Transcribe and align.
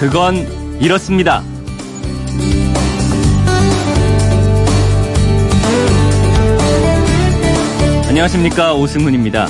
그건 0.00 0.34
이렇습니다. 0.80 1.42
안녕하십니까 8.08 8.72
오승훈입니다. 8.74 9.46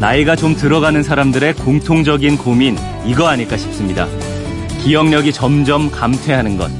나이가 0.00 0.34
좀 0.34 0.56
들어가는 0.56 1.00
사람들의 1.02 1.54
공통적인 1.54 2.38
고민 2.38 2.76
이거 3.06 3.28
아닐까 3.28 3.56
싶습니다. 3.56 4.08
기억력이 4.82 5.32
점점 5.32 5.92
감퇴하는 5.92 6.56
것. 6.56 6.70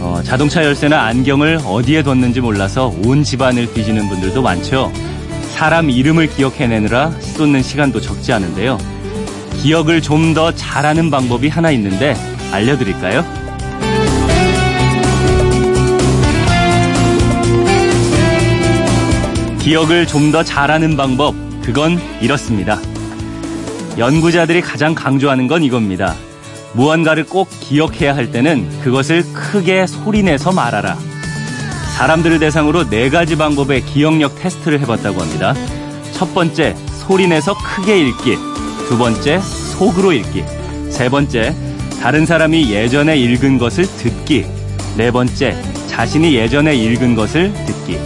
어, 0.00 0.20
자동차 0.22 0.62
열쇠나 0.62 1.04
안경을 1.04 1.60
어디에 1.64 2.02
뒀는지 2.02 2.42
몰라서 2.42 2.92
온 3.06 3.24
집안을 3.24 3.72
뒤지는 3.72 4.10
분들도 4.10 4.42
많죠. 4.42 4.92
사람 5.54 5.88
이름을 5.88 6.28
기억해내느라 6.28 7.12
쏟는 7.12 7.62
시간도 7.62 8.00
적지 8.02 8.32
않은데요. 8.34 8.76
기억을 9.62 10.02
좀 10.02 10.34
더 10.34 10.50
잘하는 10.52 11.10
방법이 11.10 11.48
하나 11.48 11.70
있는데 11.72 12.14
알려드릴까요? 12.52 13.24
기억을 19.60 20.06
좀 20.06 20.32
더 20.32 20.42
잘하는 20.42 20.96
방법, 20.96 21.34
그건 21.62 22.00
이렇습니다. 22.20 22.78
연구자들이 23.98 24.60
가장 24.62 24.94
강조하는 24.94 25.46
건 25.46 25.62
이겁니다. 25.62 26.14
무언가를 26.72 27.24
꼭 27.26 27.48
기억해야 27.60 28.16
할 28.16 28.32
때는 28.32 28.80
그것을 28.80 29.24
크게 29.34 29.86
소리내서 29.86 30.52
말하라. 30.52 30.96
사람들을 31.96 32.38
대상으로 32.38 32.88
네 32.88 33.10
가지 33.10 33.36
방법의 33.36 33.84
기억력 33.84 34.34
테스트를 34.40 34.80
해봤다고 34.80 35.20
합니다. 35.20 35.54
첫 36.12 36.32
번째, 36.34 36.74
소리내서 37.06 37.54
크게 37.58 38.00
읽기. 38.00 38.36
두 38.88 38.96
번째, 38.96 39.38
속으로 39.40 40.12
읽기. 40.12 40.44
세 40.90 41.10
번째, 41.10 41.54
다른 42.02 42.26
사람이 42.26 42.72
예전에 42.72 43.16
읽은 43.16 43.58
것을 43.58 43.86
듣기. 43.86 44.44
네 44.96 45.12
번째, 45.12 45.56
자신이 45.86 46.34
예전에 46.34 46.74
읽은 46.74 47.14
것을 47.14 47.52
듣기. 47.64 47.96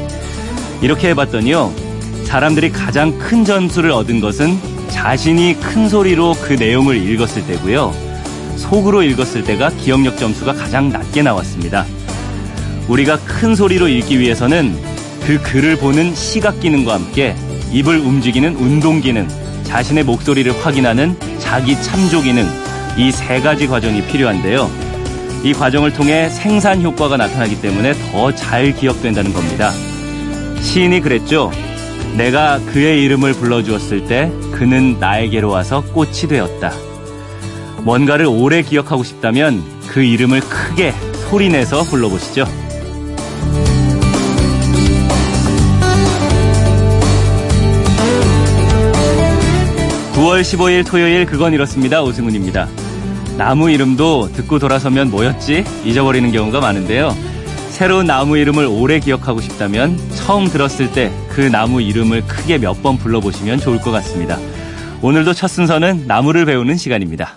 이렇게 0.83 1.09
해봤더니요. 1.09 1.73
사람들이 2.25 2.73
가장 2.73 3.19
큰 3.19 3.43
점수를 3.43 3.91
얻은 3.93 4.21
것은 4.21 4.59
자신이 4.91 5.59
큰 5.61 5.89
소리로 5.89 6.35
그 6.43 6.53
내용을 6.53 6.95
읽었을 7.09 7.47
때고요. 7.47 7.95
속으로 8.59 9.03
읽었을 9.03 9.45
때가 9.45 9.71
기억력 9.71 10.19
점수가 10.19 10.53
가장 10.53 10.91
낮게 10.91 11.23
나왔습니다. 11.23 11.87
우리가 12.89 13.19
큰 13.21 13.55
소리로 13.55 13.89
읽기 13.89 14.21
위해서는 14.21 14.77
그 15.27 15.41
글을 15.41 15.77
보는 15.79 16.15
시각 16.15 16.61
기능과 16.61 16.93
함께 16.93 17.35
입을 17.73 18.01
움직이는 18.01 18.57
운동 18.57 19.01
기능, 19.01 19.27
자신의 19.65 20.05
목소리를 20.05 20.53
확인하는 20.63 21.17
자기 21.39 21.81
참조 21.83 22.21
기능, 22.21 22.47
이 22.97 23.11
세 23.13 23.41
가지 23.41 23.67
과정이 23.67 24.03
필요한데요. 24.07 24.71
이 25.45 25.53
과정을 25.53 25.93
통해 25.93 26.29
생산 26.31 26.83
효과가 26.83 27.17
나타나기 27.17 27.61
때문에 27.61 27.93
더 28.11 28.33
잘 28.33 28.73
기억된다는 28.75 29.33
겁니다. 29.33 29.71
시인이 30.63 31.01
그랬죠. 31.01 31.53
내가 32.17 32.59
그의 32.73 33.03
이름을 33.05 33.35
불러주었을 33.35 34.07
때 34.07 34.33
그는 34.53 34.99
나에게로 34.99 35.51
와서 35.51 35.83
꽃이 35.93 36.23
되었다. 36.29 36.73
뭔가를 37.83 38.27
오래 38.27 38.63
기억하고 38.63 39.05
싶다면 39.05 39.63
그 39.89 40.03
이름을 40.03 40.41
크게 40.41 40.93
소리내서 41.29 41.83
불러보시죠. 41.85 42.47
9월 50.15 50.41
15일 50.41 50.87
토요일 50.87 51.27
그건 51.27 51.53
이렇습니다. 51.53 52.03
오승훈입니다. 52.03 52.67
나무 53.37 53.71
이름도 53.71 54.33
듣고 54.33 54.59
돌아서면 54.59 55.11
뭐였지? 55.11 55.65
잊어버리는 55.85 56.31
경우가 56.33 56.61
많은데요. 56.61 57.15
새로운 57.71 58.07
나무 58.07 58.39
이름을 58.39 58.65
오래 58.67 58.99
기억하고 59.01 59.41
싶다면 59.43 59.99
처음 60.15 60.47
들었을 60.49 60.93
때 60.93 61.13
그 61.37 61.43
나무 61.43 61.83
이름을 61.83 62.23
크게 62.27 62.57
몇 62.57 62.83
번 62.83 62.97
불러보시면 62.97 63.59
좋을 63.59 63.79
것 63.83 63.91
같습니다. 63.91 64.39
오늘도 65.03 65.35
첫 65.35 65.49
순서는 65.49 66.07
나무를 66.07 66.47
배우는 66.47 66.77
시간입니다. 66.77 67.35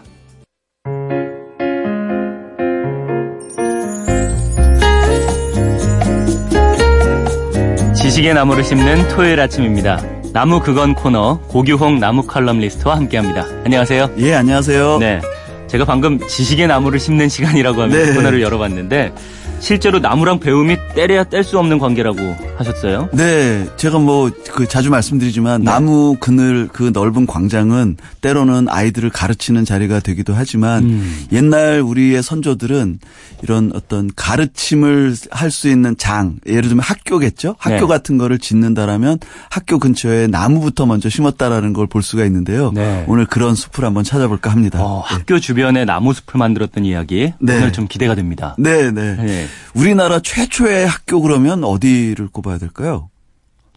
지식의 7.96 8.34
나무를 8.34 8.64
심는 8.64 9.08
토요일 9.10 9.40
아침입니다. 9.40 10.02
나무 10.34 10.62
그건 10.62 10.94
코너 10.94 11.40
고규홍 11.48 12.00
나무 12.00 12.24
칼럼리스트와 12.26 12.96
함께합니다. 12.96 13.46
안녕하세요. 13.66 14.12
예, 14.20 14.36
안녕하세요. 14.36 14.98
네, 15.00 15.22
제가 15.70 15.86
방금 15.86 16.20
지식의 16.28 16.68
나무를 16.68 17.00
심는 17.00 17.30
시간이라고 17.30 17.82
하면서 17.82 18.06
네. 18.12 18.16
코너를 18.16 18.42
열어봤는데 18.42 19.14
실제로 19.60 20.00
나무랑 20.00 20.40
배움이 20.40 20.78
때려야 20.96 21.24
뗄 21.26 21.44
수 21.44 21.60
없는 21.60 21.80
관계라고 21.80 22.18
하셨어요. 22.58 23.10
네, 23.14 23.68
제가 23.78 24.00
뭐 24.00 24.30
그 24.52 24.68
자주 24.68 24.90
말씀드리지만 24.90 25.62
네. 25.62 25.66
나무 25.72 26.18
그늘 26.20 26.68
그 26.72 26.92
넓은 26.94 27.26
광장은 27.28 27.98
때로는 28.22 28.68
아이들을 28.68 29.10
가르치는 29.10 29.64
자리가 29.64 30.00
되기도 30.02 30.34
하지만 30.36 30.84
음. 30.84 31.26
옛날 31.32 31.80
우리의 31.82 32.22
선조들은 32.24 33.00
이런 33.44 33.72
어떤 33.74 34.10
가르침을 34.16 35.16
할 35.32 35.50
수 35.50 35.68
있는 35.68 35.98
장, 35.98 36.36
예를 36.46 36.64
들면 36.64 36.80
학교겠죠? 36.84 37.56
학교 37.58 37.76
네. 37.82 37.86
같은 37.88 38.18
거를 38.20 38.38
짓는다라면 38.38 39.18
학교 39.50 39.80
근처에 39.80 40.28
나무부터 40.28 40.86
먼저 40.86 41.10
심었다라는 41.10 41.74
걸 41.74 41.88
볼 41.88 42.04
수가 42.04 42.24
있는데요. 42.26 42.72
네. 42.76 43.04
오늘 43.08 43.26
그런 43.26 43.56
숲을 43.56 43.84
한번 43.84 44.04
찾아볼까 44.04 44.52
합니다. 44.52 44.80
어, 44.80 45.00
학교 45.00 45.40
주변에 45.40 45.86
나무 45.86 46.14
숲을 46.14 46.38
만들었던 46.38 46.86
이야기 46.86 47.34
네. 47.40 47.58
오늘 47.58 47.74
좀 47.74 47.88
기대가 47.88 48.14
됩니다. 48.14 48.56
네, 48.60 48.92
네. 48.92 49.48
네. 49.74 49.80
우리나라 49.80 50.20
최초의 50.20 50.88
학교 50.88 51.22
그러면 51.22 51.64
어디를 51.64 52.28
꼽아야 52.28 52.58
될까요? 52.58 53.10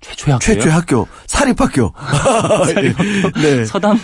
최초의 0.01 0.33
학교요? 0.35 0.39
최초의 0.55 0.75
학교 0.75 1.09
사립학교. 1.27 1.95
네. 3.41 3.65
서당 3.65 3.99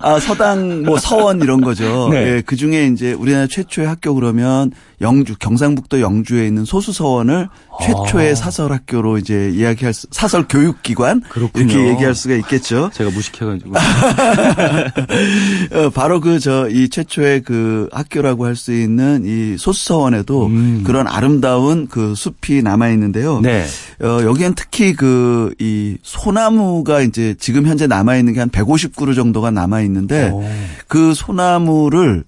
아 0.00 0.18
서당 0.18 0.82
뭐 0.82 0.98
서원 0.98 1.40
이런 1.40 1.60
거죠. 1.60 2.08
네. 2.10 2.16
예, 2.36 2.42
그 2.44 2.56
중에 2.56 2.86
이제 2.86 3.12
우리나라 3.12 3.46
최초의 3.46 3.86
학교 3.86 4.14
그러면 4.14 4.72
영주 5.00 5.34
경상북도 5.38 6.00
영주에 6.00 6.46
있는 6.46 6.64
소수서원을 6.64 7.48
최초의 7.84 8.32
아. 8.32 8.34
사설 8.34 8.72
학교로 8.72 9.18
이제 9.18 9.50
이야기할 9.52 9.92
수, 9.92 10.06
사설 10.10 10.46
교육기관 10.48 11.20
그렇군요. 11.28 11.72
이렇게 11.72 11.88
얘기할 11.90 12.14
수가 12.14 12.34
있겠죠. 12.36 12.90
제가 12.94 13.10
무식해가지고 13.10 13.72
어, 15.74 15.90
바로 15.90 16.20
그 16.20 16.38
저 16.38 16.68
이 16.68 16.88
최초의 16.88 17.42
그 17.42 17.88
학교라고 17.92 18.46
할 18.46 18.54
수 18.56 18.72
있는 18.72 19.24
이 19.26 19.58
소수서원에도 19.58 20.46
음. 20.46 20.82
그런 20.86 21.08
아름다운 21.08 21.88
그 21.88 22.14
숲이 22.14 22.62
남아 22.62 22.88
있는데요. 22.90 23.40
네. 23.40 23.66
어, 24.00 24.20
여기엔 24.22 24.54
특히 24.54 24.94
그 24.94 25.52
이 25.60 25.96
소나무가 26.02 27.00
이제 27.00 27.34
지금 27.38 27.66
현재 27.66 27.86
남아 27.86 28.16
있는 28.16 28.32
게 28.32 28.40
한 28.40 28.48
150그루 28.50 29.14
정도가 29.14 29.50
남아 29.50 29.80
있는데 29.82 30.30
오. 30.30 30.44
그 30.88 31.14
소나무를 31.14 32.24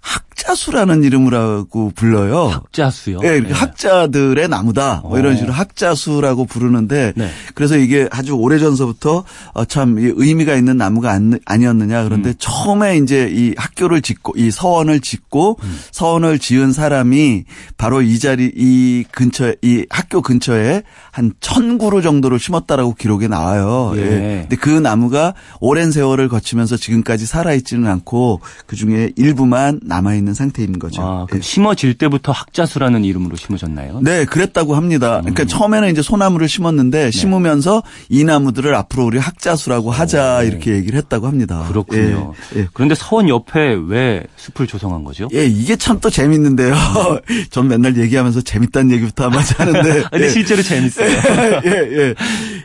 학 0.00 0.24
자수라는 0.44 1.04
이름으로 1.04 1.66
불러요. 1.94 2.46
학자수요. 2.48 3.18
예, 3.24 3.36
이렇게 3.36 3.48
네. 3.48 3.54
학자들의 3.54 4.48
나무다. 4.48 5.02
뭐 5.04 5.18
이런 5.18 5.34
어. 5.34 5.36
식으로 5.36 5.52
학자수라고 5.52 6.46
부르는데 6.46 7.12
네. 7.14 7.30
그래서 7.54 7.76
이게 7.76 8.08
아주 8.10 8.32
오래전서부터 8.32 9.24
어, 9.52 9.64
참이 9.66 10.12
의미가 10.16 10.54
있는 10.54 10.76
나무가 10.78 11.10
안- 11.12 11.38
아니었느냐. 11.44 12.04
그런데 12.04 12.30
음. 12.30 12.34
처음에 12.38 12.96
이제 12.98 13.28
이 13.30 13.54
학교를 13.56 14.00
짓고 14.00 14.34
이 14.36 14.50
서원을 14.50 15.00
짓고 15.00 15.58
음. 15.62 15.78
서원을 15.92 16.38
지은 16.38 16.72
사람이 16.72 17.44
바로 17.76 18.00
이 18.00 18.18
자리 18.18 18.50
이 18.54 19.04
근처에 19.12 19.56
이 19.62 19.84
학교 19.90 20.22
근처에 20.22 20.82
한 21.10 21.32
천구루 21.40 22.00
정도를 22.02 22.38
심었다라고 22.38 22.94
기록에 22.94 23.28
나와요. 23.28 23.92
예. 23.96 24.00
근데 24.48 24.56
그 24.56 24.70
나무가 24.70 25.34
오랜 25.60 25.90
세월을 25.92 26.28
거치면서 26.28 26.76
지금까지 26.78 27.26
살아 27.26 27.52
있지는 27.52 27.88
않고 27.90 28.40
그 28.66 28.76
중에 28.76 29.10
일부만 29.16 29.80
남아 29.82 30.14
있는 30.14 30.29
상태인 30.34 30.78
거죠. 30.78 31.00
아, 31.02 31.26
그럼 31.28 31.38
예. 31.38 31.42
심어질 31.42 31.94
때부터 31.94 32.32
학자수라는 32.32 33.04
이름으로 33.04 33.36
심으셨나요? 33.36 34.00
네, 34.02 34.24
그랬다고 34.24 34.74
합니다. 34.74 35.18
음. 35.18 35.20
그러니까 35.32 35.44
처음에는 35.44 35.90
이제 35.90 36.02
소나무를 36.02 36.48
심었는데 36.48 37.10
심으면서 37.12 37.82
이 38.08 38.24
나무들을 38.24 38.74
앞으로 38.74 39.04
우리 39.04 39.18
학자수라고 39.18 39.90
하자 39.92 40.42
이렇게 40.42 40.72
얘기를 40.72 40.96
했다고 40.98 41.26
합니다. 41.28 41.64
그렇군요. 41.68 42.34
예, 42.56 42.60
예. 42.60 42.68
그런데 42.72 42.94
서원 42.94 43.28
옆에 43.28 43.76
왜 43.86 44.24
숲을 44.36 44.66
조성한 44.66 45.04
거죠? 45.04 45.28
예, 45.34 45.46
이게 45.46 45.76
참 45.76 46.00
또 46.00 46.08
재밌는데요. 46.08 46.74
전 47.50 47.68
맨날 47.68 47.94
얘기하면서 47.98 48.40
재밌다는 48.40 48.90
얘기부터 48.92 49.24
아마 49.24 49.40
하는데. 49.40 50.02
아, 50.04 50.08
근데 50.10 50.24
예. 50.24 50.28
실제로 50.30 50.62
재밌어요. 50.62 51.10
예, 51.66 51.70
예. 51.70 52.14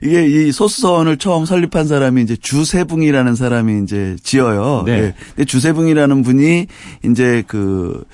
이게 0.01 0.25
이 0.47 0.51
소수서원을 0.53 1.17
처음 1.17 1.45
설립한 1.45 1.85
사람이 1.87 2.21
이제 2.21 2.37
주세붕이라는 2.37 3.35
사람이 3.35 3.83
이제 3.83 4.15
지어요. 4.23 4.83
네. 4.85 4.91
예. 4.93 5.13
근데 5.35 5.45
주세붕이라는 5.45 6.21
분이 6.23 6.67
이제 7.03 7.43
그, 7.47 7.54
그 7.55 8.05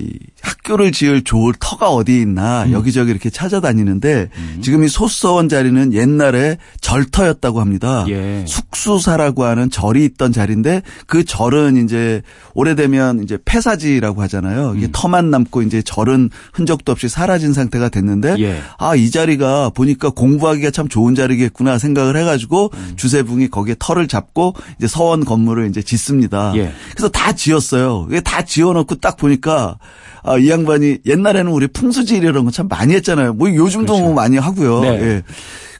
이 0.00 0.12
학교를 0.42 0.92
지을 0.92 1.22
좋을 1.22 1.52
터가 1.58 1.90
어디 1.90 2.20
있나 2.20 2.64
음. 2.64 2.72
여기저기 2.72 3.10
이렇게 3.10 3.30
찾아다니는데 3.30 4.28
지금 4.62 4.84
이 4.84 4.88
소수서원 4.88 5.48
자리는 5.48 5.92
옛날에 5.92 6.58
절터였다고 6.80 7.60
합니다. 7.60 8.04
예. 8.08 8.44
숙수사라고 8.46 9.44
하는 9.44 9.70
절이 9.70 10.04
있던 10.04 10.32
자리인데 10.32 10.82
그 11.06 11.24
절은 11.24 11.84
이제 11.84 12.22
오래되면 12.54 13.22
이제 13.22 13.38
폐사지라고 13.44 14.22
하잖아요. 14.22 14.70
음. 14.70 14.78
이게 14.78 14.88
터만 14.92 15.30
남고 15.30 15.62
이제 15.62 15.82
절은 15.82 16.30
흔적도 16.52 16.92
없이 16.92 17.08
사라진 17.08 17.52
상태가 17.52 17.88
됐는데 17.88 18.36
예. 18.38 18.60
아, 18.78 18.94
이 18.96 19.10
자리가 19.10 19.70
보니까 19.70 20.10
공부하기가 20.10 20.70
참 20.70 20.88
좋은 20.88 21.14
자리겠구나 21.14 21.78
생각을 21.78 22.16
해가지고 22.16 22.70
음. 22.72 22.92
주세붕이 22.96 23.48
거기에 23.48 23.76
터를 23.78 24.08
잡고 24.08 24.54
이제 24.78 24.86
서원 24.86 25.24
건물을 25.24 25.68
이제 25.68 25.82
짓습니다. 25.82 26.52
예. 26.56 26.72
그래서 26.92 27.08
다 27.08 27.32
지었어요. 27.32 28.06
이게 28.08 28.20
다 28.20 28.44
지어놓고 28.44 28.96
딱 28.96 29.16
보니까 29.16 29.78
아, 30.22 30.36
이 30.38 30.50
양반이 30.50 30.98
옛날에는 31.06 31.50
우리 31.50 31.66
풍수지리 31.66 32.26
이런 32.26 32.44
거 32.44 32.50
참 32.50 32.68
많이 32.68 32.94
했잖아요. 32.94 33.32
뭐 33.34 33.48
요즘도 33.48 33.92
그렇죠. 33.92 34.02
뭐 34.04 34.14
많이 34.14 34.36
하고요. 34.36 34.80
네. 34.82 34.88
예. 35.00 35.22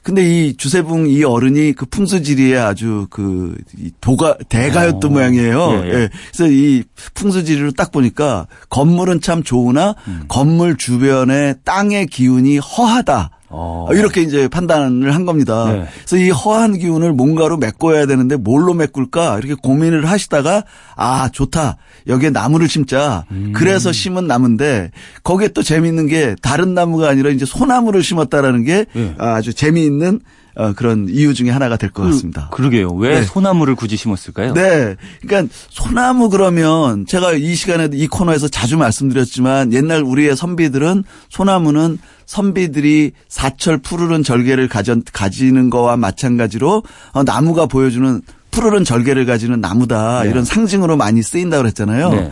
근데 0.03 0.23
이 0.23 0.57
주세붕 0.57 1.07
이 1.09 1.23
어른이 1.23 1.73
그 1.73 1.85
풍수지리에 1.85 2.57
아주 2.57 3.05
그이 3.11 3.91
도가 4.01 4.35
대가였던 4.49 5.11
어. 5.11 5.13
모양이에요. 5.13 5.81
예, 5.83 5.87
예. 5.87 5.93
예. 5.93 6.09
그래서 6.33 6.51
이 6.51 6.83
풍수지리로 7.13 7.73
딱 7.73 7.91
보니까 7.91 8.47
건물은 8.69 9.21
참 9.21 9.43
좋으나 9.43 9.93
음. 10.07 10.23
건물 10.27 10.75
주변에 10.75 11.53
땅의 11.65 12.07
기운이 12.07 12.57
허하다. 12.57 13.29
어. 13.53 13.87
이렇게 13.91 14.21
이제 14.21 14.47
판단을 14.47 15.13
한 15.13 15.25
겁니다. 15.25 15.71
네. 15.71 15.85
그래서 16.05 16.17
이 16.17 16.29
허한 16.29 16.77
기운을 16.77 17.11
뭔가로 17.13 17.57
메꿔야 17.57 18.05
되는데 18.05 18.37
뭘로 18.37 18.73
메꿀까 18.73 19.37
이렇게 19.39 19.55
고민을 19.55 20.05
하시다가 20.05 20.63
아 20.95 21.29
좋다 21.29 21.77
여기에 22.07 22.29
나무를 22.29 22.69
심자. 22.69 23.25
음. 23.31 23.51
그래서 23.53 23.91
심은 23.91 24.25
나무인데 24.25 24.91
거기에 25.23 25.49
또 25.49 25.63
재미있는 25.63 26.07
게 26.07 26.35
다른 26.41 26.73
나무가 26.73 27.09
아니라 27.09 27.29
이제 27.29 27.45
소나무를 27.45 28.03
심었다라는 28.03 28.63
게 28.63 28.85
네. 28.93 29.15
아주 29.17 29.53
재미있는 29.53 30.21
어, 30.55 30.73
그런 30.73 31.07
이유 31.09 31.33
중에 31.33 31.49
하나가 31.49 31.77
될 31.77 31.91
것 31.91 32.03
같습니다. 32.03 32.49
그, 32.51 32.61
러게요 32.61 32.89
왜 32.91 33.19
네. 33.19 33.23
소나무를 33.23 33.75
굳이 33.75 33.95
심었을까요? 33.97 34.53
네. 34.53 34.95
그러니까 35.21 35.53
소나무 35.69 36.29
그러면 36.29 37.05
제가 37.05 37.33
이 37.33 37.55
시간에도 37.55 37.95
이 37.95 38.07
코너에서 38.07 38.47
자주 38.47 38.77
말씀드렸지만 38.77 39.73
옛날 39.73 40.01
우리의 40.03 40.35
선비들은 40.35 41.03
소나무는 41.29 41.97
선비들이 42.25 43.11
사철 43.27 43.77
푸르른 43.77 44.23
절개를 44.23 44.67
가져, 44.67 44.97
가지는 45.13 45.69
거와 45.69 45.97
마찬가지로 45.97 46.83
어, 47.13 47.23
나무가 47.23 47.65
보여주는 47.65 48.21
푸르른 48.51 48.83
절개를 48.83 49.25
가지는 49.25 49.61
나무다 49.61 50.23
네. 50.23 50.29
이런 50.29 50.43
상징으로 50.43 50.97
많이 50.97 51.21
쓰인다고 51.23 51.63
그랬잖아요. 51.63 52.09
네. 52.09 52.31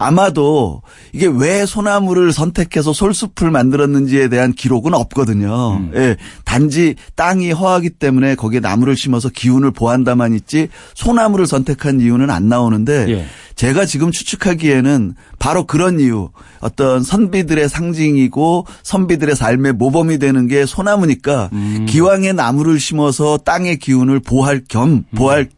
아마도 0.00 0.80
이게 1.12 1.26
왜 1.26 1.66
소나무를 1.66 2.32
선택해서 2.32 2.94
솔숲을 2.94 3.50
만들었는지에 3.50 4.28
대한 4.28 4.54
기록은 4.54 4.94
없거든요. 4.94 5.76
음. 5.76 5.92
예. 5.94 6.16
단지 6.46 6.94
땅이 7.16 7.52
허하기 7.52 7.90
때문에 7.90 8.34
거기에 8.34 8.60
나무를 8.60 8.96
심어서 8.96 9.28
기운을 9.28 9.72
보한다만 9.72 10.32
있지 10.32 10.68
소나무를 10.94 11.46
선택한 11.46 12.00
이유는 12.00 12.30
안 12.30 12.48
나오는데 12.48 13.10
예. 13.10 13.26
제가 13.56 13.84
지금 13.84 14.10
추측하기에는 14.10 15.16
바로 15.38 15.66
그런 15.66 16.00
이유 16.00 16.30
어떤 16.60 17.02
선비들의 17.02 17.68
상징이고 17.68 18.66
선비들의 18.82 19.36
삶의 19.36 19.74
모범이 19.74 20.18
되는 20.18 20.48
게 20.48 20.64
소나무니까 20.64 21.50
음. 21.52 21.84
기왕에 21.86 22.32
나무를 22.32 22.80
심어서 22.80 23.36
땅의 23.36 23.76
기운을 23.80 24.20
보할 24.20 24.62
겸 24.66 25.04
보할 25.14 25.50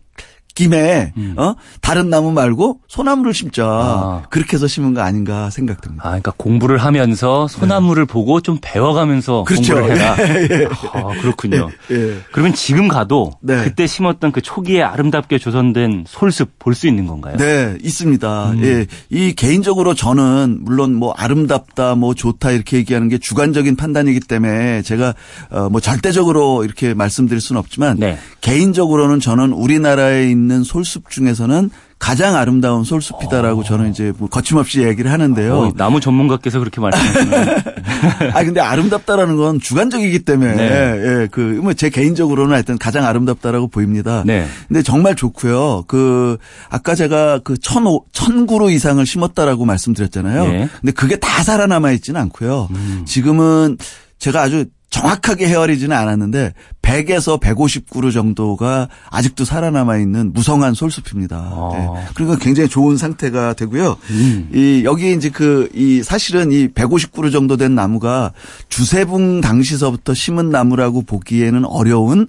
김에 0.55 1.13
어 1.37 1.55
다른 1.81 2.11
나무 2.11 2.33
말고 2.33 2.81
소나무를 2.89 3.33
심자 3.35 3.63
음. 3.65 3.69
아. 3.69 4.23
그렇게 4.31 4.57
해서 4.57 4.67
심은 4.67 4.95
거 4.95 5.01
아닌가 5.01 5.51
생각됩니다. 5.51 6.05
아, 6.05 6.09
그러니까 6.11 6.33
공부를 6.37 6.79
하면서 6.79 7.49
소나무를 7.49 8.05
보고 8.07 8.41
좀 8.41 8.59
배워가면서 8.61 9.45
네. 9.49 9.55
그렇죠. 9.55 9.75
공부를 9.75 9.97
해라. 9.99 10.17
예, 10.21 10.49
예. 10.51 10.69
아, 10.93 11.21
그렇군요. 11.21 11.69
예. 11.91 12.19
그러면 12.33 12.55
지금 12.55 12.89
가도 12.89 13.33
네. 13.41 13.63
그때 13.65 13.87
심었던 13.87 14.33
그 14.33 14.41
초기에 14.43 14.83
아름답게 14.83 15.39
조성된 15.39 16.05
솔숲 16.07 16.59
볼 16.59 16.75
수 16.75 16.87
있는 16.87 17.07
건가요? 17.07 17.37
네, 17.37 17.77
있습니다. 17.83 18.51
음. 18.53 18.63
예. 18.65 18.87
이 19.11 19.35
개인적으로 19.35 19.95
저는 19.95 20.59
물론 20.63 20.95
뭐 20.95 21.13
아름답다, 21.13 21.95
뭐 21.95 22.15
좋다 22.15 22.51
이렇게 22.51 22.77
얘기하는 22.79 23.09
게 23.09 23.19
주관적인 23.19 23.77
판단이기 23.77 24.21
때문에 24.21 24.83
제가 24.83 25.15
어 25.51 25.69
뭐 25.73 25.81
절대적으로 25.81 26.65
이렇게 26.65 26.93
말씀드릴 26.93 27.41
수는 27.41 27.59
없지만 27.59 27.97
네. 27.99 28.19
개인적으로는 28.43 29.21
저는 29.21 29.53
우리나라에 29.53 30.29
있는 30.31 30.42
솔숲 30.65 31.11
중에서는 31.11 31.71
가장 31.99 32.35
아름다운 32.35 32.83
솔숲이다라고 32.83 33.63
저는 33.63 33.91
이제 33.91 34.13
뭐 34.19 34.29
거침없이 34.29 34.83
얘기를 34.83 35.13
하는데요. 35.13 35.57
어, 35.57 35.73
나무 35.77 36.01
전문가께서 36.01 36.59
그렇게 36.59 36.81
말씀하시는 36.81 37.49
아 38.35 38.43
근데 38.43 38.61
아름답다라는 38.61 39.37
건 39.37 39.61
주관적이기 39.61 40.21
때문에 40.21 40.55
네. 40.55 41.23
예, 41.23 41.29
그뭐 41.31 41.75
제 41.75 41.91
개인적으로는 41.91 42.55
하여튼 42.55 42.77
가장 42.77 43.05
아름답다라고 43.05 43.69
보입니다. 43.69 44.25
네. 44.27 44.47
근데 44.67 44.83
정말 44.83 45.15
좋고요. 45.15 45.85
그 45.87 46.39
아까 46.69 46.97
제가 46.97 47.39
그 47.45 47.57
천오 47.57 48.05
천구로 48.13 48.71
이상을 48.71 49.05
심었다라고 49.07 49.65
말씀드렸잖아요. 49.65 50.45
네. 50.49 50.69
근데 50.81 50.93
그게 50.93 51.17
다 51.17 51.45
살아남아 51.45 51.93
있지는 51.93 52.21
않고요. 52.23 52.69
지금은 53.05 53.79
제가 54.19 54.43
아주 54.43 54.65
정확하게 54.93 55.49
헤아리지는 55.49 55.97
않았는데 55.97 56.53
100에서 56.83 57.41
150그루 57.41 58.13
정도가 58.13 58.89
아직도 59.11 59.45
살아남아 59.45 59.97
있는 59.97 60.33
무성한 60.33 60.75
솔숲입니다. 60.75 61.37
아. 61.37 61.71
네. 61.73 62.05
그러니까 62.15 62.39
굉장히 62.39 62.69
좋은 62.69 62.97
상태가 62.97 63.55
되고요. 63.55 63.97
음. 64.11 64.51
이 64.55 64.83
여기 64.85 65.13
이제 65.13 65.29
그 65.29 65.69
이 65.75 66.03
사실은 66.03 66.53
이 66.53 66.69
150그루 66.69 67.33
정도 67.33 67.57
된 67.57 67.75
나무가 67.75 68.33
주세붕 68.69 69.41
당시서부터 69.41 70.15
심은 70.15 70.51
나무라고 70.51 71.03
보기에는 71.03 71.65
어려운 71.65 72.29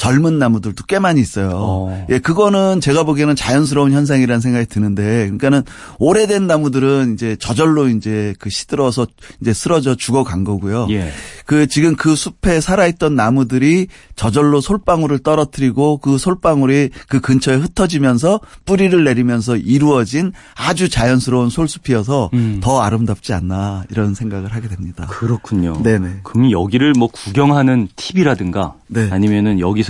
젊은 0.00 0.38
나무들도 0.38 0.84
꽤 0.88 0.98
많이 0.98 1.20
있어요. 1.20 1.50
어. 1.52 2.06
예, 2.08 2.18
그거는 2.18 2.80
제가 2.80 3.02
보기에는 3.02 3.36
자연스러운 3.36 3.92
현상이라는 3.92 4.40
생각이 4.40 4.64
드는데, 4.64 5.02
그러니까는 5.24 5.62
오래된 5.98 6.46
나무들은 6.46 7.12
이제 7.12 7.36
저절로 7.38 7.86
이제 7.86 8.34
그 8.38 8.48
시들어서 8.48 9.06
이제 9.42 9.52
쓰러져 9.52 9.96
죽어간 9.96 10.42
거고요. 10.42 10.86
예. 10.88 11.12
그 11.44 11.66
지금 11.66 11.96
그 11.96 12.16
숲에 12.16 12.62
살아있던 12.62 13.14
나무들이 13.14 13.88
저절로 14.16 14.62
솔방울을 14.62 15.18
떨어뜨리고 15.18 15.98
그 15.98 16.16
솔방울이 16.16 16.88
그 17.06 17.20
근처에 17.20 17.56
흩어지면서 17.56 18.40
뿌리를 18.64 19.04
내리면서 19.04 19.56
이루어진 19.56 20.32
아주 20.56 20.88
자연스러운 20.88 21.50
솔숲이어서 21.50 22.30
음. 22.32 22.60
더 22.62 22.80
아름답지 22.80 23.34
않나 23.34 23.84
이런 23.90 24.14
생각을 24.14 24.54
하게 24.54 24.68
됩니다. 24.68 25.06
그렇군요. 25.10 25.82
네네. 25.82 26.20
그럼 26.22 26.50
여기를 26.50 26.94
뭐 26.96 27.08
구경하는 27.08 27.88
팁이라든가 27.96 28.76
네. 28.86 29.08
아니면은 29.10 29.60
여기서 29.60 29.89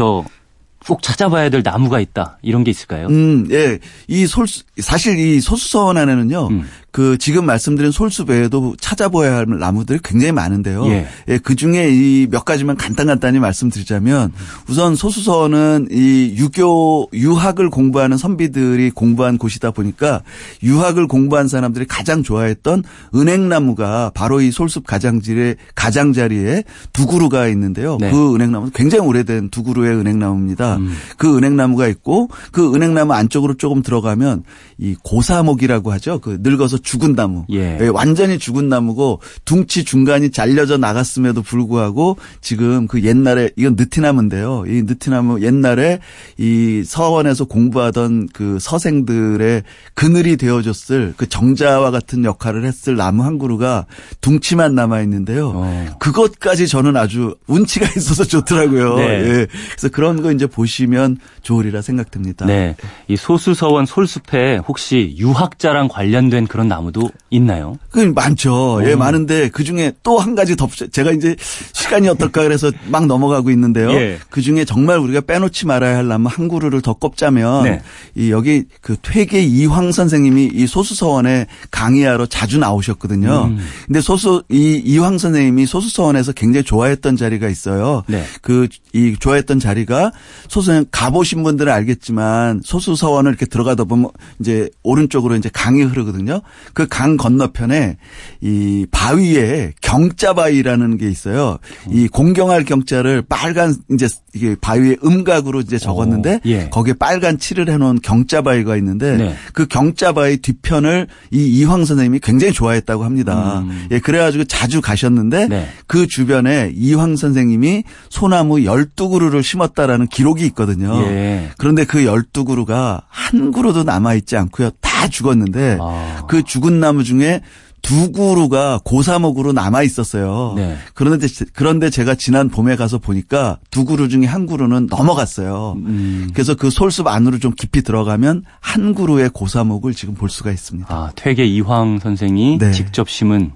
꼭 0.87 1.03
찾아봐야 1.03 1.51
될 1.51 1.63
나무가 1.63 2.01
있다 2.01 2.39
이런 2.43 2.65
게 2.65 2.71
있을까요? 2.71 3.09
음, 3.09 3.49
예. 3.51 3.79
이 4.09 4.27
솔, 4.27 4.47
사실 4.79 5.19
이 5.19 5.41
소수서원 5.41 5.99
안에는요, 5.99 6.49
음. 6.49 6.69
그 6.91 7.19
지금 7.19 7.45
말씀드린 7.47 7.91
솔숲 7.91 8.31
외에도 8.31 8.75
찾아봐야 8.81 9.37
할 9.37 9.47
나무들이 9.47 9.99
굉장히 10.03 10.33
많은데요. 10.33 10.87
예. 10.87 11.39
그 11.43 11.55
중에 11.55 11.91
이 11.91 12.31
몇 12.31 12.45
가지만 12.45 12.77
간단간단히 12.77 13.39
말씀드리자면 13.39 14.33
우선 14.69 14.95
소수서원은 14.95 15.89
이 15.91 16.35
유교, 16.37 17.09
유학을 17.13 17.71
공부하는 17.71 18.17
선비들이 18.17 18.91
공부한 18.91 19.39
곳이다 19.39 19.71
보니까 19.73 20.23
유학을 20.63 21.07
공부한 21.07 21.49
사람들이 21.49 21.87
가장 21.87 22.23
좋아했던 22.23 22.85
은행나무가 23.15 24.11
바로 24.15 24.41
이 24.41 24.51
솔숲 24.51 24.87
가장질의 24.87 25.57
가장자리에 25.75 26.65
두 26.93 27.07
그루가 27.07 27.49
있는데요. 27.49 27.99
네. 28.01 28.11
그 28.11 28.35
은행나무는 28.35 28.73
굉장히 28.75 29.07
오래된 29.07 29.51
두 29.51 29.63
그루의 29.63 29.97
은행나무입니다. 29.97 30.77
음. 30.77 30.95
그 31.17 31.37
은행나무가 31.37 31.89
있고 31.89 32.29
그 32.53 32.75
은행나무 32.75 33.13
안쪽으로 33.13 33.55
조금 33.55 33.83
들어가면 33.83 34.45
이 34.79 34.95
고사목이라고 35.03 35.93
하죠. 35.93 36.21
그 36.21 36.39
늙어서 36.41 36.79
죽은 36.83 37.15
나무. 37.15 37.45
예. 37.51 37.79
완전히 37.93 38.39
죽은 38.39 38.69
나무고 38.69 39.21
둥치 39.45 39.85
중간이 39.85 40.31
잘려져 40.31 40.77
나갔음에도 40.77 41.43
불구하고 41.43 42.17
지금 42.41 42.87
그 42.87 43.03
옛날에 43.03 43.51
이건 43.57 43.77
느티나무인데요. 43.77 44.65
이 44.67 44.83
느티나무 44.83 45.43
옛날에 45.43 46.01
이 46.39 46.83
서원에서 46.85 47.45
공부하던 47.45 48.29
그 48.33 48.59
서생들의 48.61 49.63
그늘이 49.95 50.37
되어줬을 50.37 51.15
그 51.17 51.29
정자와 51.29 51.91
같은 51.91 52.25
역할을 52.25 52.65
했을 52.65 52.97
나무 52.97 53.25
한 53.25 53.39
그루가 53.39 53.87
둥치만 54.21 54.75
남아 54.75 55.01
있는데요. 55.03 55.53
어. 55.55 55.87
그것까지 55.99 56.69
저는 56.69 56.97
아주 56.97 57.35
운치가 57.47 57.87
있어서 57.97 58.25
좋더라고요. 58.25 58.97
네. 58.97 59.05
예. 59.05 59.47
그래서 59.71 59.89
그런 59.93 60.23
거 60.23 60.33
이제 60.33 60.47
보시면 60.47 61.19
좋으리라 61.43 61.83
생각됩니다. 61.83 62.47
네. 62.47 62.77
이 63.09 63.17
소수서원 63.17 63.87
솔숲에 63.87 64.59
혹시 64.67 65.15
유학자랑 65.19 65.89
관련된 65.89 66.47
그런 66.47 66.69
나무도 66.71 67.11
있나요? 67.31 67.77
그 67.91 67.99
많죠. 67.99 68.81
예, 68.85 68.95
많은데 68.95 69.49
그 69.51 69.65
중에 69.65 69.93
또 70.05 70.21
한 70.21 70.35
가지 70.35 70.55
덧붙여 70.55 70.87
제가 70.89 71.13
이제 71.13 71.35
시간이 71.73 72.07
어떨까 72.09 72.43
그래서 72.43 72.71
막 72.89 73.07
넘어가고 73.07 73.51
있는데요. 73.51 73.91
예. 73.93 74.19
그 74.29 74.43
중에 74.43 74.65
정말 74.65 74.99
우리가 74.99 75.23
빼놓지 75.23 75.67
말아야 75.67 75.97
할 75.97 76.09
나무 76.09 76.29
한 76.29 76.47
그루를 76.49 76.83
더 76.83 76.93
꼽자면 76.93 77.65
네. 77.65 77.83
이 78.15 78.31
여기 78.31 78.65
그 78.83 78.97
퇴계 79.01 79.43
이황 79.43 79.93
선생님이 79.93 80.51
이 80.53 80.67
소수서원에 80.67 81.47
강의하러 81.71 82.27
자주 82.27 82.59
나오셨거든요. 82.59 83.45
음. 83.51 83.59
근데 83.87 84.01
소수 84.01 84.43
이 84.51 84.83
이황 84.85 85.19
선생님이 85.19 85.67
소수서원에서 85.67 86.33
굉장히 86.33 86.65
좋아했던 86.65 87.17
자리가 87.17 87.49
있어요. 87.49 88.05
네. 88.07 88.25
그이 88.43 89.17
좋아했던 89.19 89.59
자리가 89.59 90.13
소수는 90.49 90.87
가보신 90.91 91.43
분들은 91.43 91.73
알겠지만 91.73 92.61
소수서원을 92.63 93.31
이렇게 93.31 93.47
들어가다 93.47 93.85
보면 93.85 94.11
이제 94.39 94.69
오른쪽으로 94.83 95.35
이제 95.37 95.49
강이 95.53 95.83
흐르거든요. 95.83 96.43
그 96.75 96.87
강 96.91 97.17
건너편에 97.17 97.97
이 98.41 98.87
바위에 98.91 99.73
경자바위라는 99.81 100.99
게 100.99 101.09
있어요. 101.09 101.59
이 101.89 102.09
공경할 102.09 102.65
경자를 102.65 103.23
빨간 103.29 103.75
이제 103.91 104.09
이게 104.35 104.57
바위에 104.61 104.97
음각으로 105.05 105.61
이제 105.61 105.79
적었는데 105.79 106.35
오, 106.45 106.49
예. 106.49 106.69
거기에 106.71 106.95
빨간 106.95 107.39
칠을 107.39 107.69
해놓은 107.69 108.01
경자바위가 108.03 108.77
있는데 108.77 109.17
네. 109.17 109.35
그 109.53 109.67
경자바위 109.67 110.39
뒤편을 110.39 111.07
이 111.31 111.47
이황 111.47 111.85
선생님이 111.85 112.21
굉장히 112.21 112.53
좋아했다고 112.53 113.05
합니다. 113.05 113.61
음. 113.61 113.87
예, 113.91 113.99
그래가지고 113.99 114.45
자주 114.45 114.81
가셨는데 114.81 115.49
네. 115.49 115.69
그 115.87 116.07
주변에 116.07 116.73
이황 116.75 117.17
선생님이 117.17 117.85
소나무 118.09 118.57
12그루를 118.57 119.43
심었다라는 119.43 120.09
기록이 120.09 120.45
있거든요. 120.47 121.01
예. 121.07 121.51
그런데 121.59 121.85
그 121.85 122.01
12그루가 122.05 123.03
한 123.09 123.53
그루도 123.53 123.85
남아 123.85 124.15
있지 124.15 124.37
않고요. 124.37 124.71
다 124.81 125.09
죽었는데 125.09 125.79
아. 125.81 126.25
그 126.29 126.43
죽은 126.51 126.81
나무 126.81 127.05
중에 127.05 127.43
두 127.81 128.11
그루가 128.11 128.81
고사목으로 128.85 129.53
남아 129.53 129.85
있었어요. 129.85 130.55
네. 130.57 130.77
그런데 130.95 131.29
그런데 131.55 131.91
제가 131.91 132.17
지난 132.17 132.49
봄에 132.49 132.75
가서 132.75 132.99
보니까 132.99 133.59
두 133.71 133.85
그루 133.85 134.09
중에 134.09 134.27
한 134.27 134.47
그루는 134.47 134.87
넘어갔어요. 134.91 135.75
음. 135.77 136.29
그래서 136.35 136.57
그 136.57 136.69
솔숲 136.71 137.07
안으로 137.07 137.39
좀 137.39 137.53
깊이 137.57 137.83
들어가면 137.83 138.43
한 138.59 138.95
그루의 138.95 139.31
고사목을 139.33 139.95
지금 139.95 140.15
볼 140.15 140.29
수가 140.29 140.51
있습니다. 140.51 140.93
아, 140.93 141.13
퇴계 141.15 141.47
이황 141.47 142.01
선생이 142.01 142.59
네. 142.59 142.73
직접 142.73 143.09
심은 143.09 143.53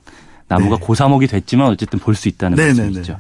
나무가 0.47 0.77
네. 0.77 0.87
고사목이 0.87 1.27
됐지만 1.27 1.69
어쨌든 1.71 1.99
볼 1.99 2.15
수 2.15 2.29
있다는 2.29 2.57
네. 2.57 2.73
네, 2.73 2.91
네. 2.91 3.03
자, 3.03 3.19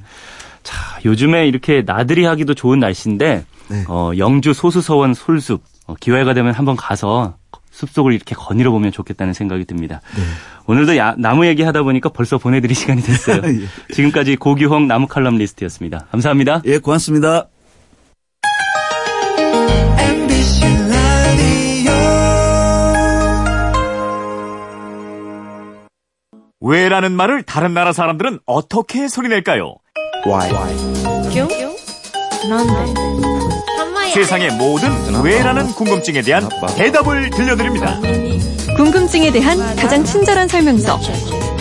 요즘에 1.05 1.49
이렇게 1.49 1.83
나들이 1.85 2.25
하기도 2.25 2.55
좋은 2.55 2.79
날씨인데 2.79 3.45
네. 3.69 3.85
어, 3.89 4.13
영주 4.17 4.55
소수서원 4.55 5.15
솔숲 5.15 5.63
어, 5.87 5.95
기회가 6.01 6.33
되면 6.33 6.55
한번 6.55 6.77
가서 6.77 7.37
숲속을 7.75 8.13
이렇게 8.13 8.35
거닐어 8.37 8.71
보면 8.71 8.93
좋겠다는 8.93 9.35
생각이 9.35 9.65
듭니다. 9.65 10.01
네. 10.17 10.23
오늘도 10.67 10.97
야- 10.97 11.17
나무 11.19 11.45
얘기하다 11.47 11.83
보니까 11.83 12.09
벌써 12.09 12.39
보내드릴 12.39 12.75
시간이 12.77 13.03
됐어요. 13.03 13.43
예. 13.45 13.93
지금까지 13.95 14.37
고규홍 14.37 14.87
나무 14.87 15.09
칼럼 15.09 15.37
리스트였습니다. 15.37 16.07
감사합니다. 16.13 16.63
예, 16.67 16.79
고맙습니다. 16.79 17.49
왜라는 26.61 27.13
말을 27.13 27.43
다른 27.43 27.75
나라 27.75 27.93
사람들은 27.93 28.41
어떻게 28.47 29.09
소리낼까요? 29.09 29.75
뀨? 30.25 30.49
난데? 32.49 33.44
세상의 34.15 34.53
모든 34.53 34.93
왜라는 35.25 35.73
궁금증에 35.73 36.23
대한 36.23 36.49
대답을 36.77 37.31
들려드립니다. 37.31 37.99
궁금증에 38.77 39.33
대한 39.33 39.59
가장 39.75 40.05
친절한 40.05 40.47
설명서. 40.47 41.01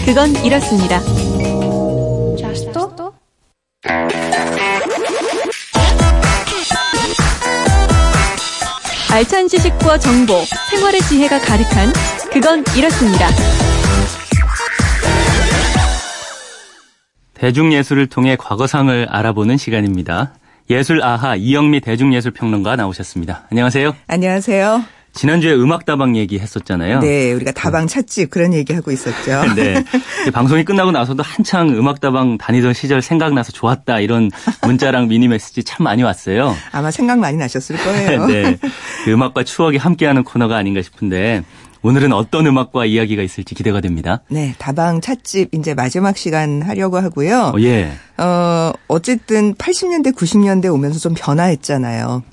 그건 0.05 0.29
이렇습니다. 0.45 1.01
알찬 9.11 9.47
지식과 9.47 9.97
정보, 9.97 10.35
생활의 10.69 11.01
지혜가 11.01 11.39
가득한 11.39 11.91
그건 12.31 12.63
이렇습니다. 12.77 13.29
대중예술을 17.33 18.07
통해 18.09 18.35
과거상을 18.35 19.07
알아보는 19.09 19.57
시간입니다. 19.57 20.33
예술 20.69 21.03
아하 21.03 21.35
이영미 21.35 21.81
대중예술평론가 21.81 22.75
나오셨습니다. 22.75 23.47
안녕하세요. 23.51 23.95
안녕하세요. 24.07 24.83
지난주에 25.15 25.53
음악다방 25.53 26.15
얘기 26.17 26.39
했었잖아요. 26.39 26.99
네, 27.01 27.33
우리가 27.33 27.51
다방 27.51 27.85
찻집 27.85 28.31
그런 28.31 28.51
얘기 28.51 28.73
하고 28.73 28.91
있었죠. 28.91 29.43
네. 29.55 29.83
방송이 30.33 30.65
끝나고 30.65 30.91
나서도 30.91 31.21
한창 31.21 31.69
음악다방 31.69 32.39
다니던 32.39 32.73
시절 32.73 33.03
생각나서 33.03 33.51
좋았다 33.51 33.99
이런 33.99 34.31
문자랑 34.63 35.09
미니 35.09 35.27
메시지 35.27 35.63
참 35.63 35.83
많이 35.83 36.01
왔어요. 36.01 36.55
아마 36.71 36.89
생각 36.89 37.19
많이 37.19 37.37
나셨을 37.37 37.77
거예요. 37.77 38.25
네. 38.27 38.57
그 39.05 39.11
음악과 39.11 39.43
추억이 39.43 39.77
함께하는 39.77 40.23
코너가 40.23 40.57
아닌가 40.57 40.81
싶은데 40.81 41.43
오늘은 41.83 42.13
어떤 42.13 42.47
음악과 42.47 42.85
이야기가 42.85 43.21
있을지 43.21 43.55
기대가 43.55 43.81
됩니다. 43.81 44.21
네, 44.29 44.55
다방 44.57 45.01
찻집 45.01 45.53
이제 45.53 45.73
마지막 45.73 46.17
시간 46.17 46.61
하려고 46.61 46.97
하고요. 46.97 47.51
어, 47.53 47.59
예. 47.59 47.91
어, 48.17 48.71
어쨌든 48.87 49.53
80년대, 49.55 50.15
90년대 50.15 50.73
오면서 50.73 50.99
좀 50.99 51.13
변화했잖아요. 51.13 52.23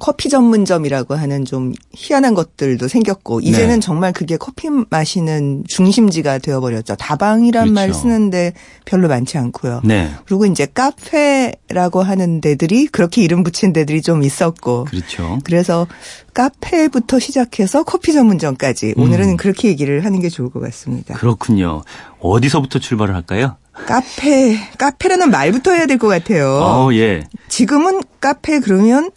커피 0.00 0.28
전문점이라고 0.28 1.14
하는 1.14 1.44
좀 1.44 1.72
희한한 1.92 2.34
것들도 2.34 2.88
생겼고 2.88 3.40
이제는 3.40 3.76
네. 3.76 3.80
정말 3.80 4.12
그게 4.12 4.36
커피 4.36 4.68
마시는 4.90 5.64
중심지가 5.68 6.38
되어버렸죠. 6.38 6.96
다방이란 6.96 7.64
그렇죠. 7.66 7.74
말 7.74 7.94
쓰는데 7.94 8.54
별로 8.84 9.06
많지 9.06 9.38
않고요. 9.38 9.82
네. 9.84 10.10
그리고 10.24 10.46
이제 10.46 10.66
카페라고 10.66 12.02
하는 12.02 12.40
데들이 12.40 12.86
그렇게 12.86 13.22
이름 13.22 13.44
붙인 13.44 13.72
데들이 13.72 14.02
좀 14.02 14.22
있었고 14.22 14.86
그렇죠. 14.86 15.38
그래서 15.44 15.86
카페부터 16.34 17.18
시작해서 17.18 17.82
커피 17.84 18.12
전문점까지 18.12 18.94
음. 18.96 19.02
오늘은 19.02 19.36
그렇게 19.36 19.68
얘기를 19.68 20.04
하는 20.04 20.20
게 20.20 20.28
좋을 20.28 20.50
것 20.50 20.60
같습니다. 20.60 21.14
그렇군요. 21.14 21.82
어디서부터 22.20 22.78
출발을 22.78 23.14
할까요? 23.14 23.56
카페, 23.86 24.56
카페라는 24.78 25.30
말부터 25.30 25.72
해야 25.72 25.86
될 25.86 25.98
것 25.98 26.08
같아요. 26.08 26.46
어, 26.62 26.92
예. 26.94 27.24
지금은 27.48 28.00
카페 28.20 28.58
그러면 28.60 29.10